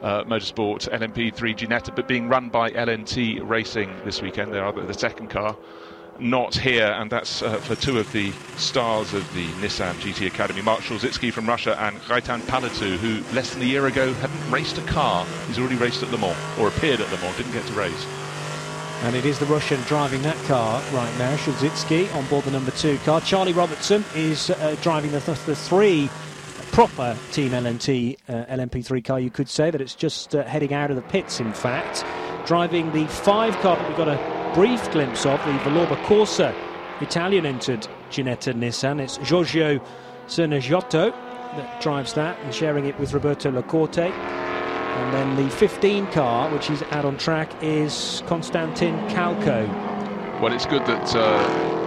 [0.01, 4.53] uh, Motorsport LMP3 Ginetta, but being run by LNT Racing this weekend.
[4.53, 5.55] They are the second car,
[6.19, 10.61] not here, and that's uh, for two of the stars of the Nissan GT Academy,
[10.61, 14.77] Mark Shulzhitskiy from Russia and Gaëtan Paletou, who less than a year ago hadn't raced
[14.77, 15.25] a car.
[15.47, 18.07] He's already raced at Le Mans, or appeared at Le Mans, didn't get to race.
[19.01, 22.71] And it is the Russian driving that car right now, Shulzhitskiy, on board the number
[22.71, 23.21] two car.
[23.21, 26.09] Charlie Robertson is uh, driving the, th- the three
[26.71, 30.89] proper Team LNT uh, LMP3 car, you could say that it's just uh, heading out
[30.89, 32.05] of the pits, in fact.
[32.47, 36.39] Driving the five car that we got a brief glimpse of, the Villorba Corse
[37.01, 38.99] Italian entered Ginetta Nissan.
[38.99, 39.79] It's Giorgio
[40.27, 41.11] Sernagiotto
[41.55, 44.11] that drives that and sharing it with Roberto Lacorte.
[44.11, 49.67] And then the 15 car, which is out on track, is Konstantin Calko.
[50.41, 51.78] Well, it's good that uh,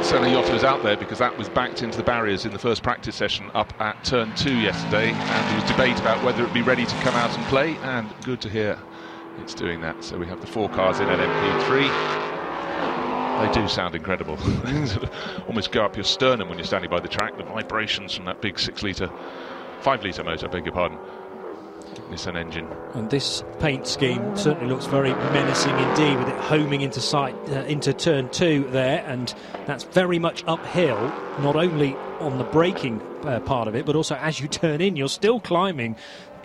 [0.00, 3.14] Sernagiotto is out there because that was backed into the barriers in the first practice
[3.14, 5.10] session up at turn two yesterday.
[5.10, 7.76] And there was debate about whether it'd be ready to come out and play.
[7.82, 8.78] And good to hear
[9.38, 10.02] it's doing that.
[10.02, 12.20] So we have the four cars in at MP3.
[13.40, 14.36] They do sound incredible.
[14.36, 15.46] Mm.
[15.48, 17.36] Almost go up your sternum when you're standing by the track.
[17.36, 19.10] The vibrations from that big six litre,
[19.80, 20.98] five litre motor, I beg your pardon.
[22.10, 22.66] Nissan engine.
[22.94, 27.62] And this paint scheme certainly looks very menacing indeed, with it homing into sight uh,
[27.64, 29.34] into turn two there, and
[29.66, 30.98] that's very much uphill.
[31.40, 34.96] Not only on the braking uh, part of it, but also as you turn in,
[34.96, 35.96] you're still climbing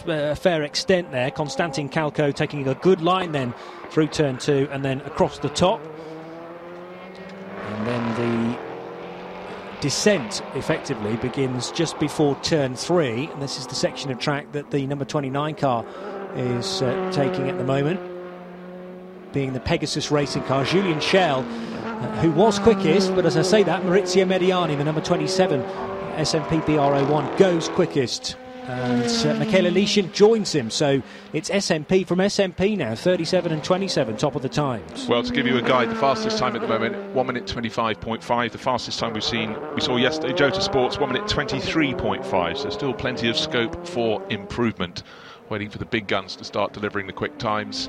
[0.07, 1.31] uh, a fair extent there.
[1.31, 3.53] Konstantin Calko taking a good line then
[3.89, 5.81] through turn two, and then across the top,
[7.67, 8.64] and then the
[9.81, 14.71] descent effectively begins just before turn three, and this is the section of track that
[14.71, 15.85] the number 29 car
[16.35, 17.99] is uh, taking at the moment,
[19.33, 20.63] being the Pegasus racing car.
[20.65, 25.01] Julien Schell, uh, who was quickest, but as I say that, Maurizio Mediani, the number
[25.01, 28.37] 27 SMP BR01, goes quickest.
[28.67, 30.71] And uh, Mikhail joins him.
[30.71, 31.03] So
[31.33, 35.07] it's SMP from SMP now, 37 and 27, top of the times.
[35.07, 38.51] Well, to give you a guide, the fastest time at the moment, 1 minute 25.5.
[38.51, 42.57] The fastest time we've seen, we saw yesterday, Jota Sports, 1 minute 23.5.
[42.57, 45.03] So still plenty of scope for improvement.
[45.49, 47.87] Waiting for the big guns to start delivering the quick times.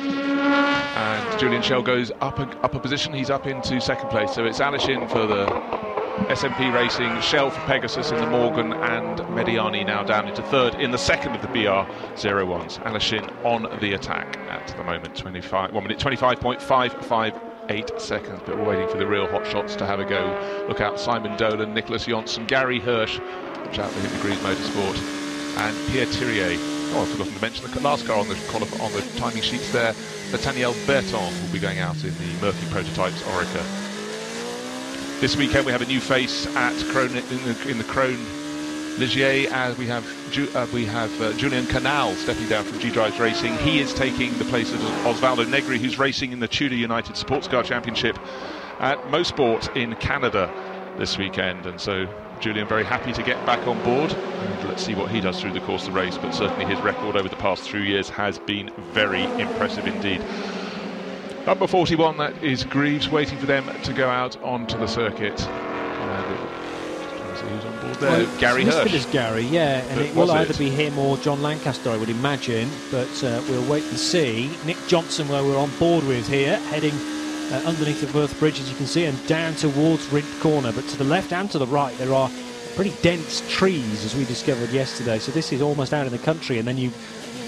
[0.00, 3.12] And Julien Schell goes up a, up a position.
[3.12, 4.32] He's up into second place.
[4.32, 5.87] So it's Aleshin for the
[6.26, 10.90] SMP Racing, Schell for Pegasus in the Morgan, and Mediani now down into third in
[10.90, 12.82] the second of the BR 01s.
[12.82, 18.88] Aleshin on the attack at the moment, 25, 1 minute 25.558 seconds, but we're waiting
[18.88, 20.66] for the real hot shots to have a go.
[20.68, 24.98] Look out Simon Dolan, Nicholas Jonsson, Gary Hirsch, watch out for Hit Degrees Motorsport,
[25.58, 26.58] and Pierre Thiriet.
[26.92, 28.36] Oh, I've forgotten to mention the last car on the
[28.82, 29.92] on the timing sheets there.
[30.30, 33.87] Nathaniel Berthon will be going out in the Murphy Prototypes Oreca.
[35.20, 38.16] This weekend we have a new face at Krohn, in the, in the Krohn
[38.98, 40.06] Ligier as we have
[40.54, 43.52] uh, we have uh, Julien Canal stepping down from G Drives Racing.
[43.58, 47.48] He is taking the place of Oswaldo Negri, who's racing in the Tudor United Sports
[47.48, 48.16] Car Championship
[48.78, 50.52] at Mosport in Canada
[50.98, 51.66] this weekend.
[51.66, 52.06] And so
[52.38, 54.12] Julian very happy to get back on board.
[54.12, 56.16] And let's see what he does through the course of the race.
[56.16, 60.22] But certainly his record over the past three years has been very impressive indeed.
[61.48, 65.40] Number 41, that is Greaves, waiting for them to go out onto the circuit.
[67.40, 68.10] who's on board there.
[68.10, 68.92] Well, Gary Hirsch.
[68.92, 72.68] is Gary, yeah, and it will either be him or Jon Lancaster, I would imagine,
[72.90, 74.50] but uh, we'll wait and see.
[74.66, 76.92] Nick Jönsson, where we're on board with here, heading
[77.50, 80.70] uh, underneath the Worth Bridge, as you can see, and down towards Rindt Corner.
[80.70, 82.30] But to the left and to the right, there are
[82.74, 85.18] pretty dense trees, as we discovered yesterday.
[85.18, 86.92] So this is almost out in the country, and then you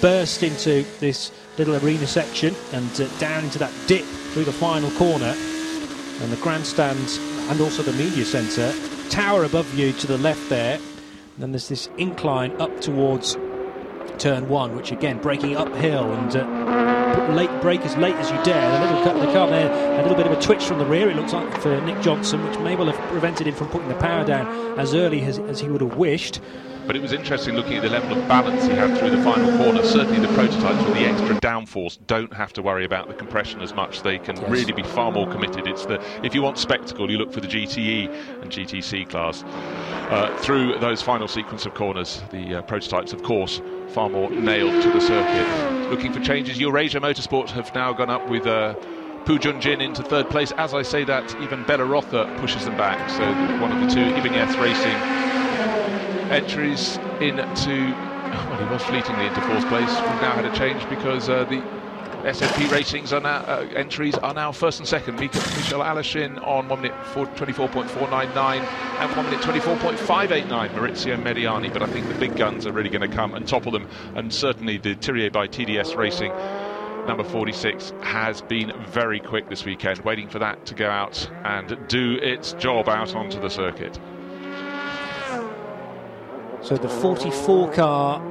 [0.00, 4.90] burst into this little arena section and uh, down into that dip through the final
[4.92, 5.34] corner.
[6.20, 7.18] And the grandstand
[7.50, 8.72] and also the media centre
[9.10, 10.76] tower above you to the left there.
[10.76, 13.36] And then there's this incline up towards
[14.18, 18.68] turn one, which again breaking uphill and uh, late break as late as you dare.
[18.68, 21.08] A little cut the car there, a little bit of a twitch from the rear.
[21.10, 23.94] It looks like for Nick Jönsson, which may well have prevented him from putting the
[23.94, 26.40] power down as early as, as he would have wished.
[26.90, 29.56] But it was interesting looking at the level of balance he had through the final
[29.58, 29.80] corner.
[29.84, 33.72] Certainly the prototypes with the extra downforce don't have to worry about the compression as
[33.72, 34.02] much.
[34.02, 34.50] They can yes.
[34.50, 35.68] really be far more committed.
[35.68, 39.44] It's the if you want spectacle, you look for the GTE and GTC class.
[40.10, 44.82] Uh, through those final sequence of corners, the uh, prototypes, of course, far more nailed
[44.82, 45.90] to the circuit.
[45.90, 48.48] Looking for changes, Eurasia Motorsport have now gone up with.
[48.48, 48.74] Uh,
[49.26, 50.50] Pu Jin into third place.
[50.56, 53.10] As I say that, Ivan Bellarosa pushes them back.
[53.10, 53.22] So
[53.60, 55.29] one of the two, Ibanez Racing
[56.30, 57.94] entries into
[58.30, 59.88] well, he was fleetingly into fourth place.
[59.88, 61.60] We've now had a change because uh, the
[62.22, 65.18] SMP ratings are now uh, entries are now first and second.
[65.18, 70.68] Mikhail Aleshin on one minute 24.499 and one minute 24.589.
[70.70, 73.72] Maurizio Mediani, but I think the big guns are really going to come and topple
[73.72, 76.32] them, and certainly the Thiriet by TDS Racing.
[77.06, 81.76] Number 46 has been very quick this weekend, waiting for that to go out and
[81.88, 83.98] do its job out onto the circuit.
[86.62, 88.22] So the 44 car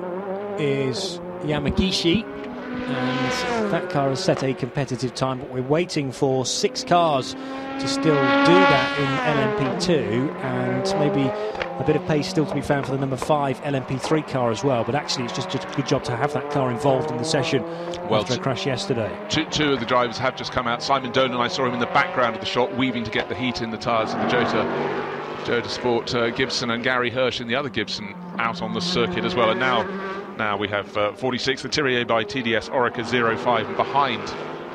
[0.59, 6.83] is Yamagishi, and that car has set a competitive time, but we're waiting for six
[6.83, 11.27] cars to still do that in LMP2, and maybe
[11.79, 14.63] a bit of pace still to be found for the number five LMP3 car as
[14.63, 14.83] well.
[14.83, 17.23] But actually, it's just, just a good job to have that car involved in the
[17.23, 17.63] session
[18.09, 19.11] well, after a crash yesterday.
[19.29, 20.83] Two, two, of the drivers have just come out.
[20.83, 23.35] Simon Dolan, I saw him in the background of the shot, weaving to get the
[23.35, 27.47] heat in the tyres of the Jota Jota Sport uh, Gibson and Gary Hirsch in
[27.47, 29.49] the other Gibson out on the circuit as well.
[29.49, 29.83] And now,
[30.37, 33.03] now we have uh, 46, the Thiriet by TDS Oreca
[33.37, 34.23] 05, and behind,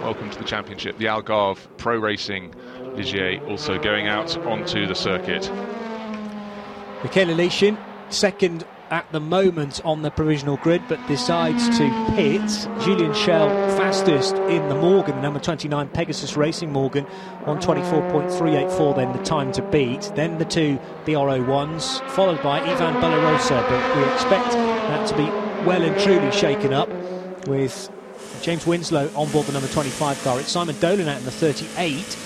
[0.02, 2.54] welcome to the championship, the Algarve Pro Racing
[2.96, 5.50] Ligier also going out onto the circuit.
[7.02, 12.68] Mikhail Aleshin, second at the moment on the provisional grid, but decides to pit.
[12.80, 17.04] Julien Schell, fastest in the Morgan, number 29 Pegasus Racing Morgan,
[17.44, 20.12] 124.384, then the time to beat.
[20.14, 25.24] Then the two BR01s, followed by Ivan Bellarosa, but we expect that to be
[25.66, 26.88] well and truly shaken up
[27.48, 27.90] with
[28.42, 30.38] James Winslow on board the number 25 car.
[30.38, 32.23] It's Simon Dolan out in the 38.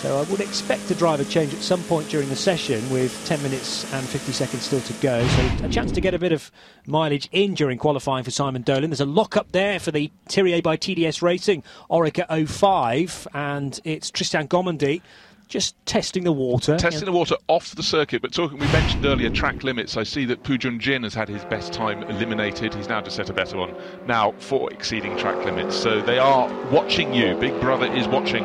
[0.00, 3.42] So I would expect a driver change at some point during the session with 10
[3.42, 5.22] minutes and 50 seconds still to go.
[5.28, 6.50] So a chance to get a bit of
[6.86, 8.88] mileage in during qualifying for Simon Dolan.
[8.88, 14.10] There's a lock up there for the Thiriet by TDS Racing Oreca 05 and it's
[14.10, 15.02] Tristan Gommendy
[15.48, 16.78] just testing the water.
[16.78, 19.98] Testing the water off the circuit, but talking, we mentioned earlier track limits.
[19.98, 22.72] I see that Pujun Jin has had his best time eliminated.
[22.72, 23.74] He's now just set a better one
[24.06, 25.76] now for exceeding track limits.
[25.76, 27.34] So they are watching you.
[27.34, 28.44] Big Brother is watching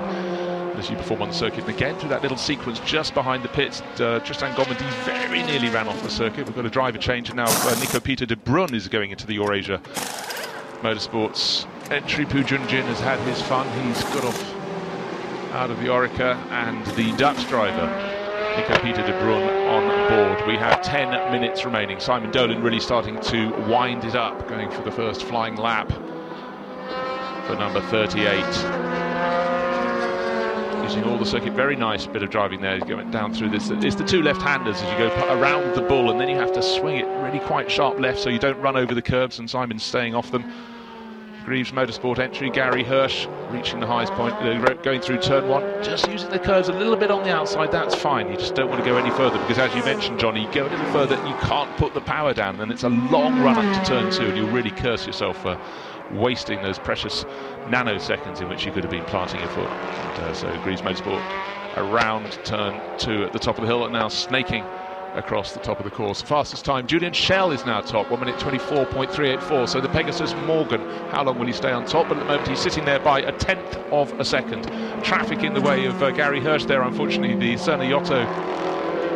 [0.79, 1.61] as you perform on the circuit.
[1.61, 5.69] And again, through that little sequence just behind the pits, uh, Tristan Gommendy very nearly
[5.69, 6.45] ran off the circuit.
[6.45, 9.25] We've got a driver change, and now uh, Nico Peter de Bruijn is going into
[9.25, 9.79] the Eurasia
[10.81, 12.25] Motorsports entry.
[12.25, 13.67] Pu Junjin has had his fun.
[13.85, 14.55] He's got off
[15.53, 17.87] out of the Oreca, and the Dutch driver,
[18.57, 20.47] Nico Peter de Brun, on board.
[20.47, 21.99] We have 10 minutes remaining.
[21.99, 25.89] Simon Dolan really starting to wind it up, going for the first flying lap
[27.45, 29.54] for number 38
[30.85, 31.53] using all the circuit.
[31.53, 32.79] Very nice bit of driving there.
[32.79, 33.69] Going down through this.
[33.69, 36.61] It's the two left-handers as you go around the bull, and then you have to
[36.61, 39.39] swing it really quite sharp left so you don't run over the curbs.
[39.39, 40.43] And Simon's staying off them.
[41.43, 42.49] Greaves Motorsport entry.
[42.49, 45.63] Gary Hirsch reaching the highest point, uh, going through turn one.
[45.83, 47.71] Just using the curves a little bit on the outside.
[47.71, 48.31] That's fine.
[48.31, 50.67] You just don't want to go any further because, as you mentioned, Jonny, you go
[50.67, 53.79] a little further, you can't put the power down, and it's a long run up
[53.79, 55.59] to turn two, and you'll really curse yourself for
[56.11, 57.23] wasting those precious
[57.67, 59.69] nanoseconds in which you could have been planting your foot.
[59.69, 61.23] And, uh, so Greaves Motorsport
[61.77, 64.63] around turn two at the top of the hill and now snaking
[65.15, 66.21] across the top of the course.
[66.21, 69.67] Fastest time, Julien Schell is now top, 1 minute 24.384.
[69.69, 72.09] So the Pegasus Morgan, how long will he stay on top?
[72.09, 74.63] But at the moment he's sitting there by a tenth of a second.
[75.03, 77.35] Traffic in the way of uh, Gary Hirsch there, unfortunately.
[77.35, 78.25] The Sernagiotto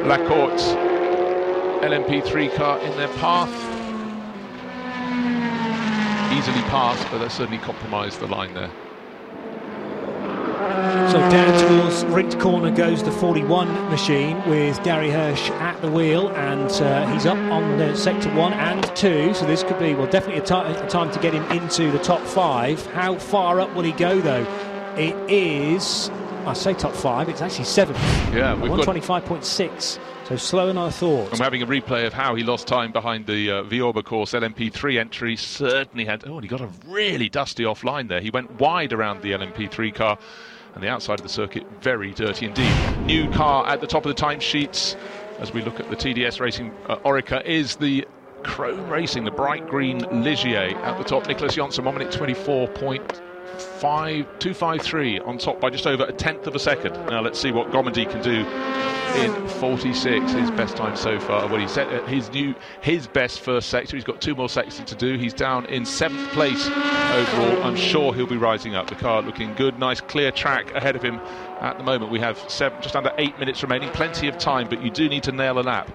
[0.05, 0.89] Lacorte
[1.81, 3.78] LMP3 car in their path
[6.31, 8.71] easily passed, but that certainly compromised the line there.
[11.09, 16.29] So down towards Rindt Corner goes the 41 machine with Gary Hirsch at the wheel,
[16.29, 19.33] and uh, he's up on the sector one and two.
[19.33, 22.21] So this could be well definitely a, a time to get him into the top
[22.21, 22.85] five.
[22.87, 24.45] How far up will he go though?
[24.97, 26.11] It is
[26.45, 27.29] I say top five.
[27.29, 27.99] It's actually seventh.
[28.33, 29.99] Yeah, we've 125.6.
[30.29, 31.33] So slower than I thought.
[31.33, 34.99] I'm having a replay of how he lost time behind the uh, Villorba Corse LMP3
[34.99, 35.35] entry.
[35.35, 36.23] Certainly had.
[36.27, 38.21] Oh, he got a really dusty offline there.
[38.21, 40.19] He went wide around the LMP3 car,
[40.75, 42.71] and the outside of the circuit very dirty indeed.
[43.07, 44.95] New car at the top of the timesheets
[45.39, 48.07] as we look at the TDS Racing uh, Oreca is the
[48.43, 51.27] Krohn Racing, the bright green Ligier at the top.
[51.27, 53.19] Nicholas Jönsson, 1 minute 24 point
[53.57, 56.93] five two five three on top by just over a tenth of a second.
[57.07, 58.45] Now let's see what Gommendy can do
[59.15, 61.47] in 46, his best time so far.
[61.47, 63.95] Well, he set uh, his new his best first sector.
[63.97, 65.17] He's got two more sectors to do.
[65.17, 67.63] He's down in seventh place overall.
[67.63, 68.87] I'm sure he'll be rising up.
[68.87, 71.15] The car looking good, nice clear track ahead of him.
[71.59, 73.89] At the moment, we have seven, just under eight minutes remaining.
[73.89, 75.91] Plenty of time, but you do need to nail a lap.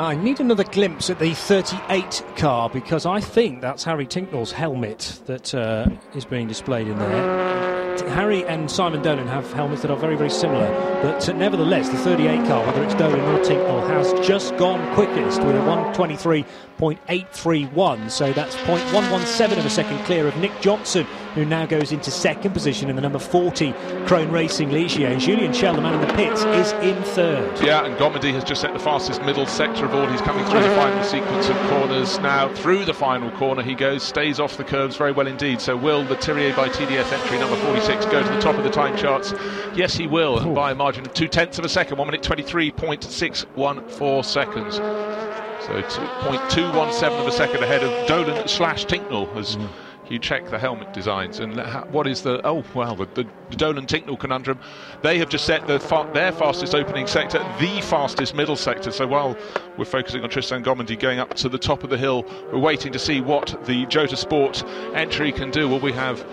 [0.00, 5.20] I need another glimpse at the 38 car because I think that's Harry Tincknell's helmet
[5.26, 8.08] that uh, is being displayed in there.
[8.08, 10.66] Harry and Simon Dolan have helmets that are very, very similar,
[11.02, 15.42] but uh, nevertheless, the 38 car, whether it's Dolan or Tincknell, has just gone quickest
[15.42, 18.10] with a 123.831.
[18.10, 22.52] So that's 0.117 of a second clear of Nick Jönsson, who now goes into second
[22.52, 23.72] position in the number 40
[24.06, 25.10] Krohn Racing Ligier.
[25.10, 27.60] And Julien Schell, the man in the pits, is in third.
[27.62, 30.06] Yeah, and Gommendy has just set the fastest middle sector of all.
[30.06, 32.52] He's coming through the final sequence of corners now.
[32.54, 35.60] Through the final corner he goes, stays off the curves very well indeed.
[35.60, 38.70] So will the Thiriet by TDS entry number 46 go to the top of the
[38.70, 39.32] time charts?
[39.74, 42.22] Yes, he will, and by a margin of two tenths of a second, 1 minute
[42.22, 44.76] 23.614 seconds.
[44.76, 49.68] So 2.217 of a second ahead of Dolan slash Tincknell as mm.
[50.10, 51.38] You check the helmet designs.
[51.38, 51.60] And
[51.92, 54.58] what is the oh well the, the Dolan Tincknell conundrum?
[55.02, 58.90] They have just set the fa- their fastest opening sector, the fastest middle sector.
[58.90, 59.36] So while
[59.78, 62.92] we're focusing on Tristan Gommendy going up to the top of the hill, we're waiting
[62.92, 65.68] to see what the Jota Sport entry can do.
[65.68, 66.26] Will we have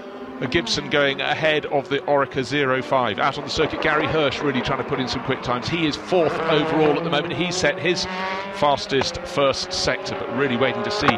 [0.45, 2.43] Gibson going ahead of the Oreca
[2.83, 3.17] 05.
[3.17, 5.67] Out on the circuit, Gary Hirsch really trying to put in some quick times.
[5.67, 7.33] He is fourth overall at the moment.
[7.33, 8.05] He set his
[8.53, 11.15] fastest first sector, but really waiting to see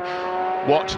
[0.65, 0.97] what.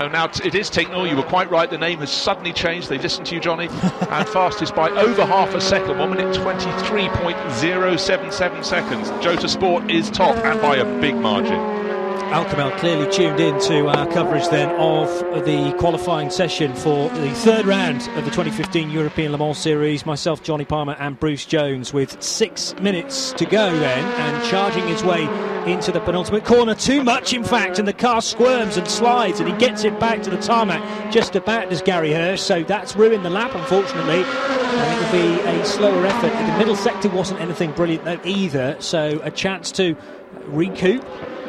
[0.00, 1.10] Oh, now it is Tincknell.
[1.10, 1.68] You were quite right.
[1.68, 2.88] The name has suddenly changed.
[2.88, 3.66] They listened to you, Jonny.
[4.10, 5.98] and fastest by over half a second.
[5.98, 9.10] One minute 23.077 seconds.
[9.24, 11.87] Jota Sport is top and by a big margin.
[12.30, 15.08] Al Kamel clearly tuned in to our coverage then of
[15.46, 20.04] the qualifying session for the third round of the 2015 European Le Mans Series.
[20.04, 25.02] Myself, Jonny Palmer, and Bruce Jones with six minutes to go then, and charging his
[25.02, 25.22] way
[25.72, 26.74] into the penultimate corner.
[26.74, 30.22] Too much, in fact, and the car squirms and slides, and he gets it back
[30.24, 32.42] to the tarmac just about as Gary Hirsch.
[32.42, 36.28] So that's ruined the lap, unfortunately, and it will be a slower effort.
[36.28, 39.96] The middle sector wasn't anything brilliant either, so a chance to
[40.44, 41.02] recoup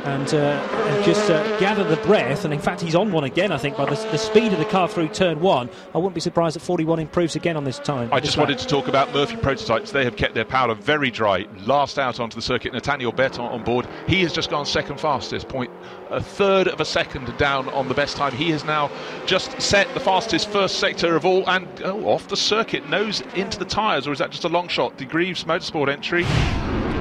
[0.06, 2.45] and, uh, and just uh, gather the breath.
[2.45, 4.66] And in fact, he's on one again, I think, by the, the, speed of the
[4.66, 5.70] car through turn one.
[5.93, 8.10] I wouldn't be surprised if 41 improves again on this time.
[8.12, 9.91] I just wanted to talk about Murphy prototypes.
[9.91, 11.47] They have kept their powder very dry.
[11.66, 13.88] Last out onto the circuit, Nathaniel Berthon on board.
[14.08, 15.72] He has just gone second fastest, point
[16.10, 18.34] a third of a second down on the best time.
[18.34, 18.91] He has now
[19.26, 23.60] just set the fastest first sector of all and oh, off the circuit, nose into
[23.60, 24.97] the tyres, or is that just a long shot?
[24.97, 26.26] De Greaves Motorsport entry.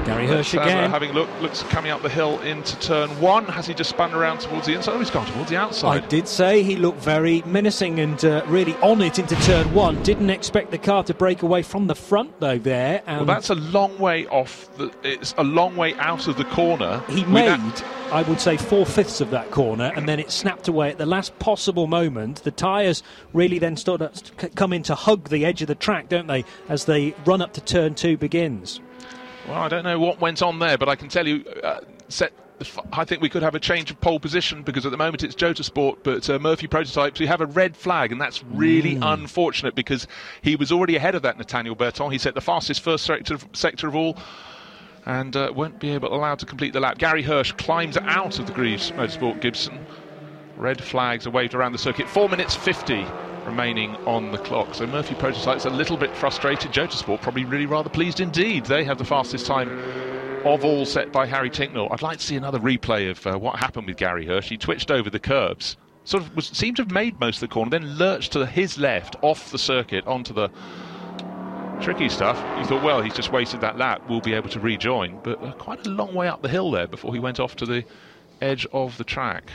[0.08, 0.90] Gary Hirsch uh, again.
[0.90, 3.44] having look, looks coming up the hill into turn one.
[3.44, 4.92] Has he just spun around towards the inside?
[4.92, 6.02] Oh, he's gone towards the outside.
[6.02, 10.02] I did say he looked very menacing and uh, really on it into turn one.
[10.02, 13.02] Didn't expect the car to break away from the front though there.
[13.06, 14.74] well, that's a long way off.
[14.78, 17.02] The, it's a long way out of the corner.
[17.08, 17.60] He made,
[18.10, 21.06] I would say, four fifths of that corner, and then it snapped away at the
[21.06, 22.44] last possible moment.
[22.44, 23.02] The tyres
[23.34, 26.46] really then started to come in to hug the edge of the track, don't they,
[26.68, 28.80] as they run up to turn two begins.
[29.48, 32.32] Well, I don't know what went on there, but I can tell you, uh, set.
[32.92, 35.36] I think we could have a change of pole position because at the moment it's
[35.36, 39.12] Jota Sport, but uh, Murphy Prototypes, we have a red flag, and that's really mm.
[39.14, 40.08] unfortunate because
[40.42, 42.10] he was already ahead of that Nathaniel Berthon.
[42.10, 44.18] He set the fastest first sector, sector of all
[45.06, 46.98] and uh, won't be able allowed to complete the lap.
[46.98, 49.86] Gary Hirsch climbs out of the Greaves Motorsport Gibson.
[50.56, 52.08] Red flags are waved around the circuit.
[52.08, 53.06] Four minutes 50
[53.48, 54.74] remaining on the clock.
[54.74, 56.72] So Murphy Prototypes a little bit frustrated.
[56.72, 58.66] Jota Sport probably really rather pleased indeed.
[58.66, 59.68] They have the fastest time
[60.46, 61.90] of all set by Harry Tincknell.
[61.90, 64.48] I'd like to see another replay of uh, what happened with Gary Hirsch.
[64.48, 67.52] He twitched over the curbs, sort of was, seemed to have made most of the
[67.52, 70.48] corner, then lurched to his left off the circuit onto the
[71.80, 72.36] tricky stuff.
[72.58, 74.02] You thought, well, he's just wasted that lap.
[74.08, 76.86] We'll be able to rejoin, but uh, quite a long way up the hill there
[76.86, 77.84] before he went off to the
[78.40, 79.50] edge of the track.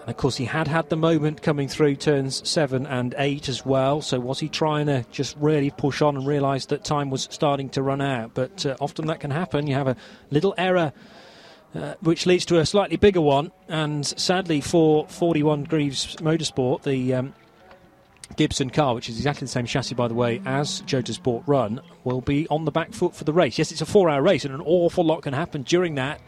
[0.00, 3.66] And of course, he had had the moment coming through turns seven and eight as
[3.66, 4.00] well.
[4.00, 7.68] So was he trying to just really push on and realise that time was starting
[7.70, 8.32] to run out?
[8.34, 9.66] But uh, often that can happen.
[9.66, 9.96] You have a
[10.30, 10.92] little error.
[11.72, 17.14] Uh, which leads to a slightly bigger one, and sadly for 41 Greaves Motorsport, the
[17.14, 17.32] um,
[18.34, 21.80] Gibson car, which is exactly the same chassis, by the way, as Jota Sport Run,
[22.02, 23.56] will be on the back foot for the race.
[23.56, 26.20] Yes, it's a four hour race, and an awful lot can happen during that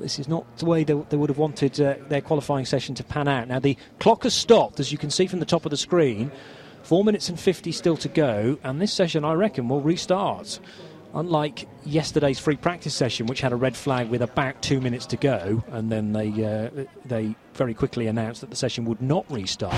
[0.00, 3.04] this is not the way they, they would have wanted uh, their qualifying session to
[3.04, 3.48] pan out.
[3.48, 6.30] Now, the clock has stopped, as you can see from the top of the screen.
[6.82, 10.60] Four minutes and 50 still to go, and this session, I reckon, will restart
[11.16, 15.16] unlike yesterday's free practice session, which had a red flag with about two minutes to
[15.16, 19.74] go, and then they uh, they very quickly announced that the session would not restart.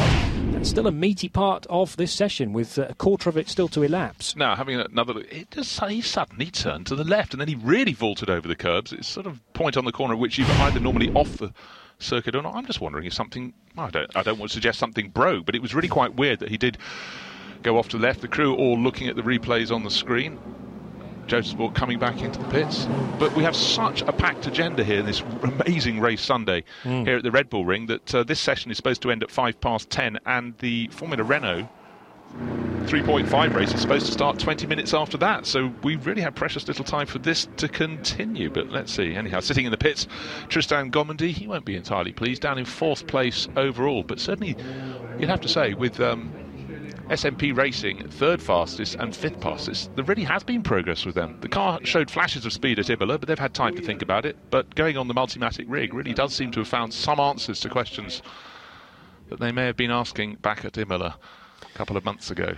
[0.59, 3.84] That's still a meaty part of this session, with a quarter of it still to
[3.84, 4.34] elapse.
[4.34, 7.54] Now, having another look, it just he suddenly turned to the left, and then he
[7.54, 8.92] really vaulted over the curbs.
[8.92, 11.52] It's sort of point on the corner which you either normally off the
[12.00, 12.56] circuit or not.
[12.56, 13.54] I'm just wondering if something.
[13.76, 14.11] I don't.
[14.16, 16.56] I don't want to suggest something broke, but it was really quite weird that he
[16.56, 16.76] did
[17.62, 18.20] go off to the left.
[18.20, 20.40] The crew all looking at the replays on the screen.
[21.29, 22.87] Sport coming back into the pits.
[23.18, 27.07] But we have such a packed agenda here this amazing race Sunday mm.
[27.07, 29.31] here at the Red Bull Ring that uh, this session is supposed to end at
[29.31, 31.68] 5 past 10 and the Formula Renault
[32.89, 35.45] 3.5 race is supposed to start 20 minutes after that.
[35.45, 38.49] So we really have precious little time for this to continue.
[38.49, 39.14] But let's see.
[39.14, 40.07] Anyhow, sitting in the pits,
[40.49, 44.05] Tristan Gommendy, he won't be entirely pleased, down in fourth place overall.
[44.05, 44.57] But certainly,
[45.18, 46.01] you'd have to say, with.
[46.01, 46.33] Um,
[47.09, 49.94] SMP Racing third fastest and fifth fastest.
[49.96, 51.38] There really has been progress with them.
[51.40, 54.26] The car showed flashes of speed at Imola, but they've had time to think about
[54.26, 54.36] it.
[54.50, 57.70] But going on the Multimatic rig really does seem to have found some answers to
[57.70, 58.20] questions
[59.30, 61.16] that they may have been asking back at Imola
[61.62, 62.54] a couple of months ago.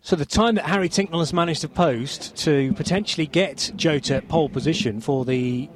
[0.00, 4.48] So the time that Harry Tincknell has managed to post to potentially get Jota pole
[4.48, 5.68] position for the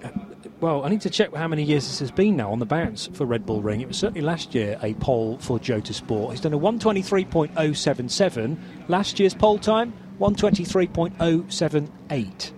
[0.60, 3.08] well, I need to check how many years this has been now on the bounce
[3.12, 3.82] for Red Bull Ring.
[3.82, 6.30] It was certainly last year a pole for Jota Sport.
[6.32, 8.56] He's done a 123.077.
[8.88, 12.52] Last year's pole time, 123.078.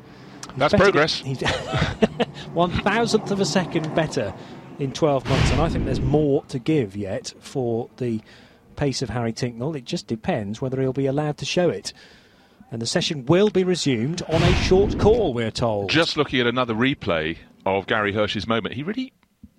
[0.57, 1.21] That's progress.
[1.25, 1.41] He's
[2.53, 4.33] one thousandth of a second better
[4.79, 8.23] in 12 months, and I think there's more to give yet for the
[8.77, 9.77] pace of Harry Tincknell.
[9.77, 11.93] It just depends whether he'll be allowed to show it.
[12.71, 15.91] And the session will be resumed on a short call, we're told.
[15.91, 17.39] Just looking at another replay
[17.77, 19.13] of Gary Hirsch's moment, he really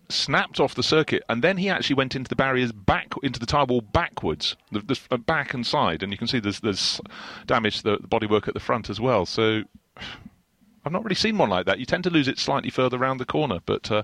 [0.09, 3.45] snapped off the circuit, and then he actually went into the barriers back into the
[3.45, 6.99] tire wall backwards, the, the uh, back and side, and you can see there's there's
[7.45, 9.25] damage to the, bodywork at the front as well.
[9.25, 9.63] So.
[10.85, 11.77] I've not really seen one like that.
[11.77, 14.03] You tend to lose it slightly further around the corner, but uh,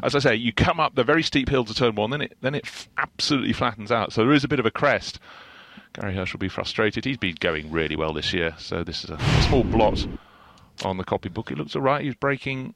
[0.00, 2.36] as I say, you come up the very steep hill to turn one, then it
[2.40, 4.12] then it f- absolutely flattens out.
[4.12, 5.18] So there is a bit of a crest.
[5.92, 7.04] Gary Hirsch will be frustrated.
[7.04, 10.06] He's been going really well this year, so this is a, small blot
[10.84, 11.50] on the copybook.
[11.50, 12.04] It looks all right.
[12.04, 12.74] He's braking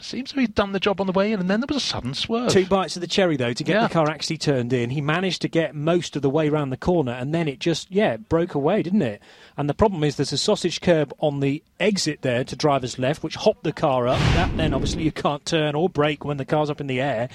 [0.00, 1.80] seems to have done the job on the way in, and then there was a
[1.86, 2.50] sudden swerve.
[2.50, 3.86] Two bites of the cherry, though, to get Yeah.
[3.86, 4.90] the car actually turned in.
[4.90, 7.90] He managed to get most of the way round the corner, and then it just,
[7.90, 9.20] yeah, broke away, didn't it?
[9.56, 13.22] And the problem is there's a sausage curb on the exit there to driver's left,
[13.22, 14.18] which hopped the car up.
[14.34, 17.28] That then, obviously, you can't turn or brake when the car's up in the air.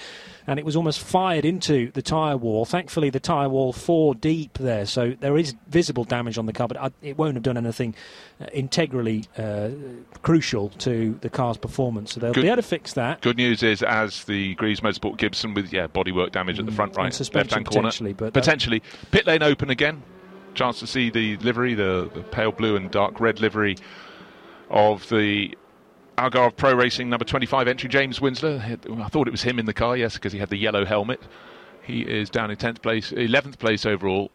[0.49, 2.63] And it was almost fired into the tyre wall.
[2.63, 6.69] Thankfully, the tyre wall four deep there, so there is visible damage on the car,
[6.69, 7.93] but I- it won't have done anything
[8.39, 9.69] uh, integrally uh,
[10.21, 12.13] crucial to the car's performance.
[12.13, 13.19] So they'll Good- be able to fix that.
[13.19, 16.93] Good news is, as the Greaves Motorsport Gibson with yeah bodywork damage at the front
[16.93, 18.81] Mm, right, left hand corner, potentially, but potentially
[19.11, 20.01] pit lane open again.
[20.53, 23.75] Chance to see the livery, the, the pale blue and dark red livery
[24.69, 25.55] of the
[26.18, 28.57] Algarve Pro Racing number 25 entry James Winslow.
[28.59, 31.22] I thought it was him in the car, yes, because he had the yellow helmet.
[31.84, 34.32] He is down in 10th place, 11th place overall.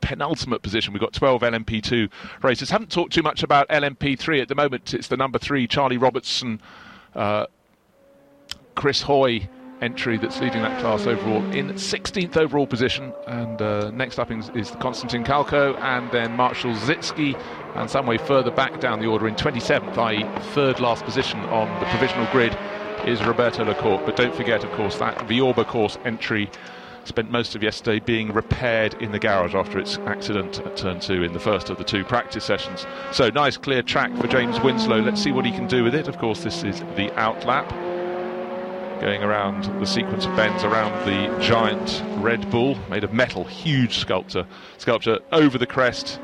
[0.00, 0.92] Penultimate position.
[0.92, 2.10] We've got 12 LMP2
[2.42, 2.70] racers.
[2.70, 4.94] Haven't talked too much about LMP3 at the moment.
[4.94, 6.60] It's the number three, Charlie Robertson,
[7.14, 7.46] uh,
[8.74, 9.48] Chris Hoy
[9.82, 13.12] entry that's leading that class overall in 16th overall position.
[13.26, 17.38] And uh, next up is, is Konstantin Kalko and then Mark Shulzhitskiy.
[17.74, 21.68] And some way further back down the order in 27th, i.e., third last position on
[21.80, 22.56] the provisional grid,
[23.06, 24.04] is Roberto Lacorte.
[24.04, 26.50] But don't forget, of course, that Villorba Corse entry
[27.04, 31.22] spent most of yesterday being repaired in the garage after its accident at turn two
[31.24, 32.86] in the first of the two practice sessions.
[33.10, 35.00] So nice clear track for James Winslow.
[35.00, 36.08] Let's see what he can do with it.
[36.08, 37.68] Of course, this is the out lap
[39.00, 43.98] going around the sequence of bends around the giant Red Bull made of metal, huge
[43.98, 44.46] sculpture,
[44.78, 46.20] sculpture over the crest.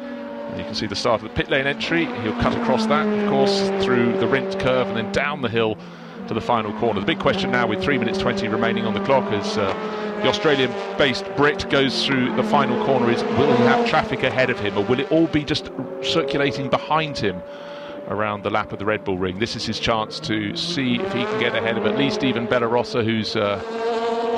[0.58, 2.06] You can see the start of the pit lane entry.
[2.22, 5.76] He'll cut across that, of course, through the Rindt curve and then down the hill
[6.26, 6.98] to the final corner.
[6.98, 9.72] The big question now, with 3 minutes 20 remaining on the clock, is uh,
[10.22, 14.50] the Australian based Brit goes through the final corner, is will he have traffic ahead
[14.50, 15.70] of him or will it all be just
[16.02, 17.40] circulating behind him?
[18.08, 19.38] around the lap of the Red Bull ring.
[19.38, 22.46] This is his chance to see if he can get ahead of at least Ivan
[22.46, 23.62] Bellarosa, who's uh,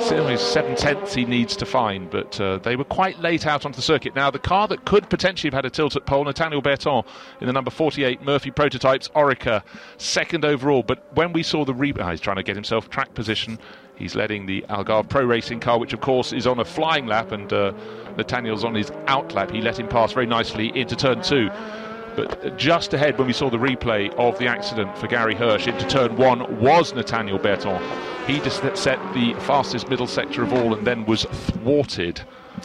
[0.01, 2.09] seven tenths he needs to find.
[2.09, 4.15] But uh, they were quite late out onto the circuit.
[4.15, 7.05] Now, the car that could potentially have had a tilt at pole, Nathaniel Berthon
[7.39, 9.63] in the number 48 Murphy Prototypes Oreca,
[9.97, 10.83] second overall.
[10.83, 13.59] But when we saw the re- oh, he's trying to get himself track position.
[13.95, 17.31] He's letting the Algarve Pro Racing car, which of course is on a flying lap,
[17.31, 17.71] and uh,
[18.17, 19.51] Nathaniel's on his out lap.
[19.51, 21.51] He let him pass very nicely into turn two.
[22.15, 25.87] But just ahead, when we saw the replay of the accident for Gary Hirsch into
[25.87, 27.81] turn one, was Nathaniel Berthon.
[28.27, 32.21] He just set the fastest middle sector of all and then was thwarted,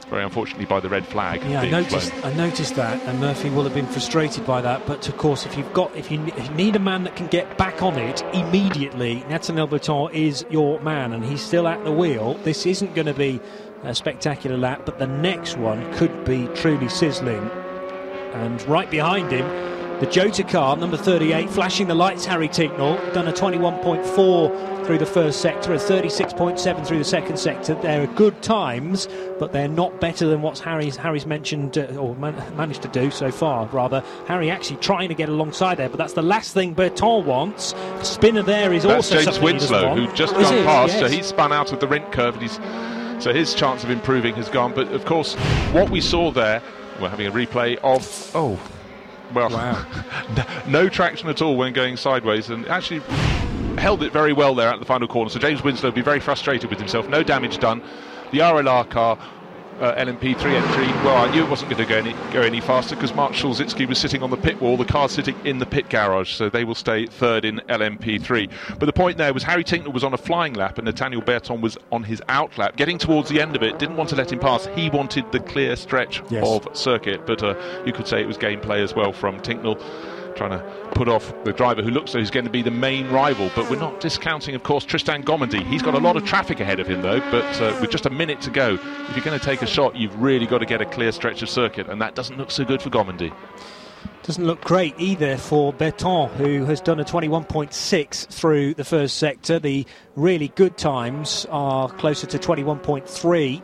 [0.08, 1.42] very unfortunately, by the red flag.
[1.44, 2.12] Yeah, I noticed.
[2.12, 2.32] flown.
[2.32, 4.86] I noticed that, and Murphy will have been frustrated by that.
[4.86, 7.28] But of course, if you've got, if you, if you need a man that can
[7.28, 11.92] get back on it immediately, Nathaniel Berthon is your man, and he's still at the
[11.92, 12.34] wheel.
[12.44, 13.40] This isn't going to be
[13.82, 17.50] a spectacular lap, but the next one could be truly sizzling.
[18.36, 19.46] And right behind him,
[20.00, 22.26] the Jota car, number 38, flashing the lights.
[22.26, 27.74] Harry Tincknell done a 21.4 through the first sector, a 36.7 through the second sector.
[27.76, 29.08] They're good times,
[29.38, 33.10] but they're not better than what Harry's Harry's mentioned uh, or man- managed to do
[33.10, 33.66] so far.
[33.68, 37.74] Rather, Harry actually trying to get alongside there, but that's the last thing Berthon wants.
[38.02, 40.64] Spinner there is That's also James something he doesn't Winslow, who just Is gone it?
[40.66, 42.60] past, so he's spun out of the Rindt curve, and he's
[43.24, 44.74] so his chance of improving has gone.
[44.74, 45.34] But of course,
[45.72, 46.62] what we saw there,
[47.00, 48.58] we're having a replay of oh,
[49.34, 49.50] well,
[50.68, 53.00] no traction at all when going sideways, and actually
[53.78, 55.30] held it very well there at the final corner.
[55.30, 57.08] So James Winslow will be very frustrated with himself.
[57.08, 57.82] No damage done.
[58.32, 59.18] The RLR car.
[59.80, 60.86] Uh, LMP3 entry.
[61.04, 63.86] Well, I knew it wasn't going to go any go any faster because Mark Shulzhitskiy
[63.86, 64.78] was sitting on the pit wall.
[64.78, 68.50] The car's sitting in the pit garage, so they will stay third in LMP3.
[68.78, 71.60] But the point there was Harry Tincknell was on a flying lap and Nathaniel Berthon
[71.60, 73.78] was on his out lap, getting towards the end of it.
[73.78, 74.64] Didn't want to let him pass.
[74.74, 76.46] He wanted the clear stretch Yes.
[76.46, 77.54] of circuit, but uh,
[77.84, 79.78] you could say it was gameplay as well from Tincknell.
[80.36, 83.08] Trying to put off the driver who looks like he's going to be the main
[83.08, 85.64] rival, but we're not discounting, of course, Tristan Gommendy.
[85.66, 87.20] He's got a lot of traffic ahead of him, though.
[87.30, 89.96] But uh, with just a minute to go, if you're going to take a shot,
[89.96, 92.64] you've really got to get a clear stretch of circuit, and that doesn't look so
[92.64, 93.32] good for Gommendy.
[94.22, 99.58] Doesn't look great either for Berthon, who has done a 21.6 through the first sector.
[99.58, 103.62] The really good times are closer to 21.3,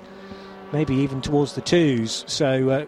[0.72, 2.24] maybe even towards the twos.
[2.28, 2.86] So, uh,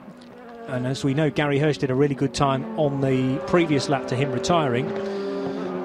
[0.68, 4.06] and as we know, Gary Hirsch did a really good time on the previous lap
[4.08, 4.88] to him retiring.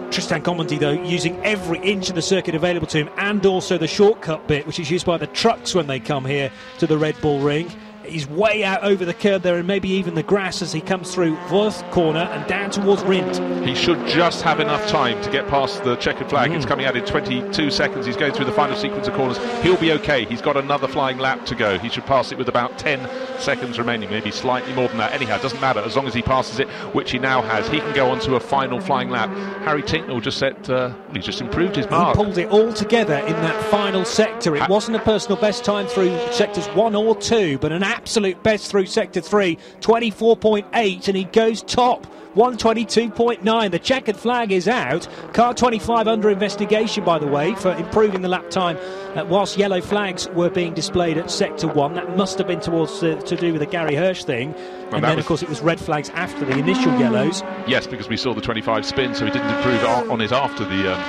[0.09, 3.88] Tristan Gommendy, though, using every inch of the circuit available to him and also the
[3.88, 7.19] shortcut bit, which is used by the trucks when they come here to the Red
[7.21, 7.69] Bull Ring.
[8.12, 11.14] He's way out over the curb there and maybe even the grass as he comes
[11.14, 13.66] through Worth corner and down towards Rindt.
[13.66, 16.51] He should just have enough time to get past the checkered flag.
[16.51, 18.05] It's coming out in 22 seconds.
[18.05, 19.38] He's going through the final sequence of corners.
[19.62, 20.26] He'll be okay.
[20.26, 21.78] He's got another flying lap to go.
[21.78, 23.07] He should pass it with about 10
[23.39, 25.14] seconds remaining, maybe slightly more than that.
[25.14, 27.68] Anyhow, it doesn't matter as long as he passes it, which he now has.
[27.68, 29.30] He can go on to a final flying lap.
[29.64, 32.18] Harry Tincknell just set, uh, he just improved his mark.
[32.18, 34.55] He pulled it all together in that final sector.
[34.55, 38.72] It wasn't a personal best time through sectors one or two, but an absolute best
[38.72, 42.08] through sector three, 24.8, and he goes top.
[42.36, 43.72] 122.9.
[43.72, 45.08] The checkered flag is out.
[45.34, 48.78] Car 25 under investigation, by the way, for improving the lap time
[49.18, 51.95] uh, whilst yellow flags were being displayed at sector one.
[51.95, 54.54] That must have been towards uh, to do with the Gary Hirsch thing.
[54.54, 57.41] And, and then, of course, it was red flags after the initial yellows.
[57.68, 60.95] Yes, because we saw the 25 spin, so he didn't improve on it after the
[60.95, 61.04] um,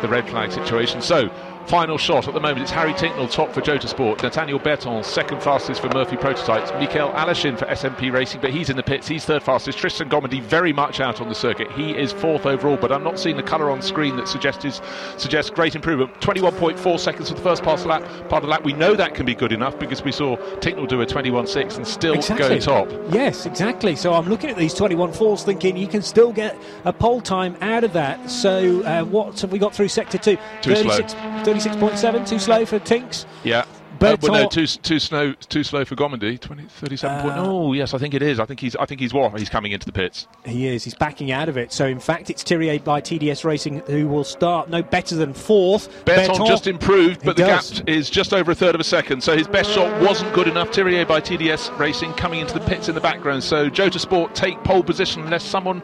[0.00, 1.02] the red flag situation.
[1.02, 1.28] So
[1.66, 2.62] Final shot at the moment.
[2.62, 4.22] It's Harry Tincknell top for Jota Sport.
[4.22, 6.72] Nathaniel Berthon second fastest for Murphy Prototypes.
[6.72, 9.06] Mikhail Aleshin for SMP Racing, but he's in the pits.
[9.06, 9.78] He's third fastest.
[9.78, 11.70] Tristan Gommendy very much out on the circuit.
[11.72, 14.80] He is fourth overall, but I'm not seeing the colour on screen that suggests
[15.16, 16.12] suggests great improvement.
[16.20, 18.02] 21.4 seconds for the first pass lap.
[18.28, 18.64] Part of the lap.
[18.64, 21.86] We know that can be good enough because we saw Tincknell do a 21.6 and
[21.86, 22.58] still exactly.
[22.58, 22.88] go top.
[23.12, 23.96] Yes, exactly.
[23.96, 27.84] So I'm looking at these 21.4s thinking you can still get a pole time out
[27.84, 28.30] of that.
[28.30, 30.36] So uh, what have we got through sector two?
[30.62, 31.44] Too 36, slow.
[31.54, 33.26] 36.7, too slow for Tinks.
[33.44, 33.64] Yeah.
[34.02, 36.40] Uh, well, no, too too slow, too slow for Gommendy.
[36.40, 37.34] 20, 37 uh, point.
[37.36, 38.40] Oh, yes, I think it is.
[38.40, 38.74] I think he's.
[38.76, 40.26] I think he's what he's coming into the pits.
[40.46, 40.84] He is.
[40.84, 41.72] He's backing out of it.
[41.72, 46.04] So in fact, it's Thiriet by TDS Racing who will start no better than fourth.
[46.04, 47.80] Berthon, Berthon just improved, but the does.
[47.80, 49.22] gap is just over a third of a second.
[49.22, 50.70] So his best shot wasn't good enough.
[50.70, 53.44] Thiriet by TDS Racing coming into the pits in the background.
[53.44, 55.82] So Jota Sport take pole position unless someone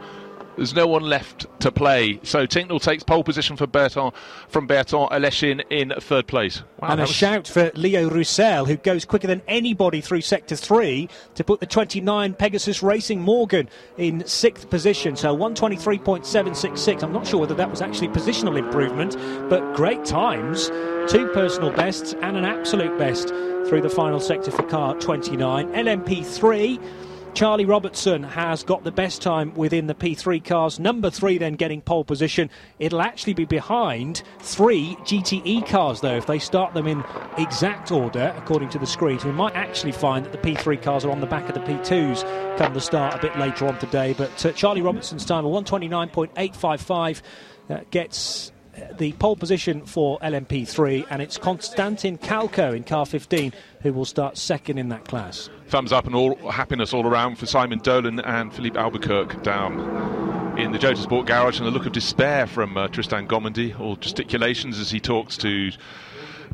[0.57, 2.19] there's no one left to play.
[2.23, 4.13] So Tincknell takes pole position for Berthon
[4.49, 6.63] from Berthon Aleshin in third place.
[6.81, 7.11] Wow, and a was...
[7.11, 11.67] shout for Leo Roussel, who goes quicker than anybody through sector three to put the
[11.67, 15.17] 29 Pegasus Racing Morgan in sixth position.
[15.17, 17.03] So 123.766.
[17.03, 19.17] I'm not sure whether that was actually positional improvement,
[19.49, 20.69] but great times.
[21.11, 23.29] Two personal bests and an absolute best
[23.69, 25.69] through the final sector for car 29.
[25.73, 27.06] LMP3
[27.37, 30.81] Charlie Robertson has got the best time within the P3 cars.
[30.81, 32.49] Number three, then getting pole position.
[32.79, 37.05] It'll actually be behind three GTE cars, though, if they start them in
[37.37, 39.21] exact order, according to the screen.
[39.23, 42.57] We might actually find that the P3 cars are on the back of the P2s
[42.57, 44.15] come the start a bit later on today.
[44.17, 47.23] But uh, Charlie Robertson's time of 129.855
[47.69, 48.51] uh, gets
[48.99, 54.37] the pole position for LMP3, and it's Konstantin Calko in car 15 who will start
[54.37, 55.49] second in that class.
[55.69, 60.73] Thumbs up and all happiness all around for Simon Dolan and Filipe Albuquerque down in
[60.73, 64.79] the Jota Sport garage, and a look of despair from uh, Tristan Gommendy, all gesticulations
[64.79, 65.71] as he talks to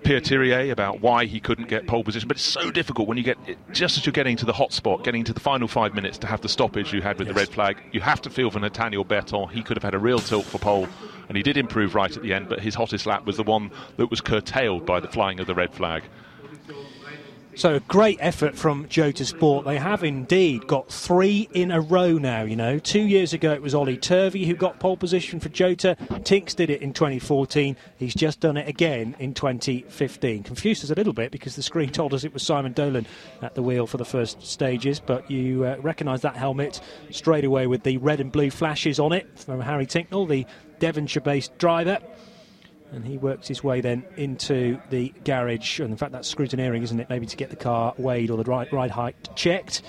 [0.04, 2.28] Pierre Thiriet about why he couldn't get pole position.
[2.28, 3.38] But it's so difficult when you get,
[3.72, 6.26] just as you're getting to the hot spot, getting to the final five minutes to
[6.26, 7.34] have the stoppage you had with yes.
[7.34, 7.82] the red flag.
[7.92, 9.50] You have to feel for Nathaniel Berthon.
[9.50, 10.88] He could have had a real tilt for pole,
[11.28, 13.70] and he did improve right at the end, but his hottest lap was the one
[13.96, 16.02] that was curtailed by the flying of the red flag.
[17.54, 19.66] So a great effort from Jota Sport.
[19.66, 22.44] They have indeed got three in a row now.
[22.44, 25.96] You know, two years ago it was Ollie Turvey who got pole position for Jota.
[26.24, 27.76] Tinks did it in 2014.
[27.98, 30.44] He's just done it again in 2015.
[30.44, 33.06] Confused us a little bit because the screen told us it was Simon Dolan
[33.42, 36.80] at the wheel for the first stages, but you uh, recognise that helmet
[37.10, 40.46] straight away with the red and blue flashes on it from Harry Tincknell, the
[40.78, 41.98] Devonshire-based driver
[42.92, 45.80] and he works his way then into the garage.
[45.80, 47.08] And in fact, that's scrutineering, isn't it?
[47.08, 49.82] Maybe to get the car weighed or the ride, ride height checked.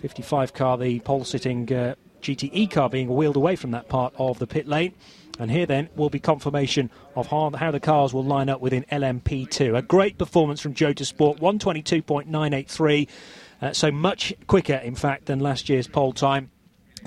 [0.00, 4.38] 55 car, the pole sitting uh, GTE car being wheeled away from that part of
[4.38, 4.94] the pit lane.
[5.38, 8.84] And here then will be confirmation of how, how the cars will line up within
[8.90, 9.76] LMP2.
[9.76, 13.08] A great performance from Jota Sport, 122.983.
[13.60, 16.50] Uh, so much quicker, in fact, than last year's pole time.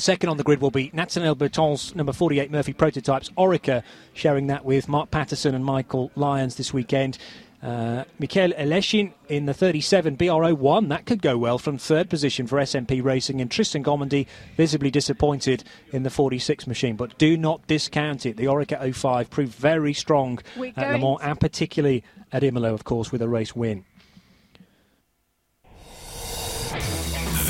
[0.01, 3.83] Second on the grid will be Nathaniel Berthon's number 48 Murphy prototypes, Oreca,
[4.15, 7.19] sharing that with Mark Patterson and Michael Lyons this weekend.
[7.61, 12.57] Uh, Mikhail Aleshin in the 37 BR01, that could go well from third position for
[12.57, 14.25] SMP Racing, and Tristan Gommendy
[14.57, 16.95] visibly disappointed in the 46 machine.
[16.95, 18.37] But do not discount it.
[18.37, 22.85] The Oreca 05 proved very strong We're at Le Mans, and particularly at Imola, of
[22.85, 23.85] course, with a race win.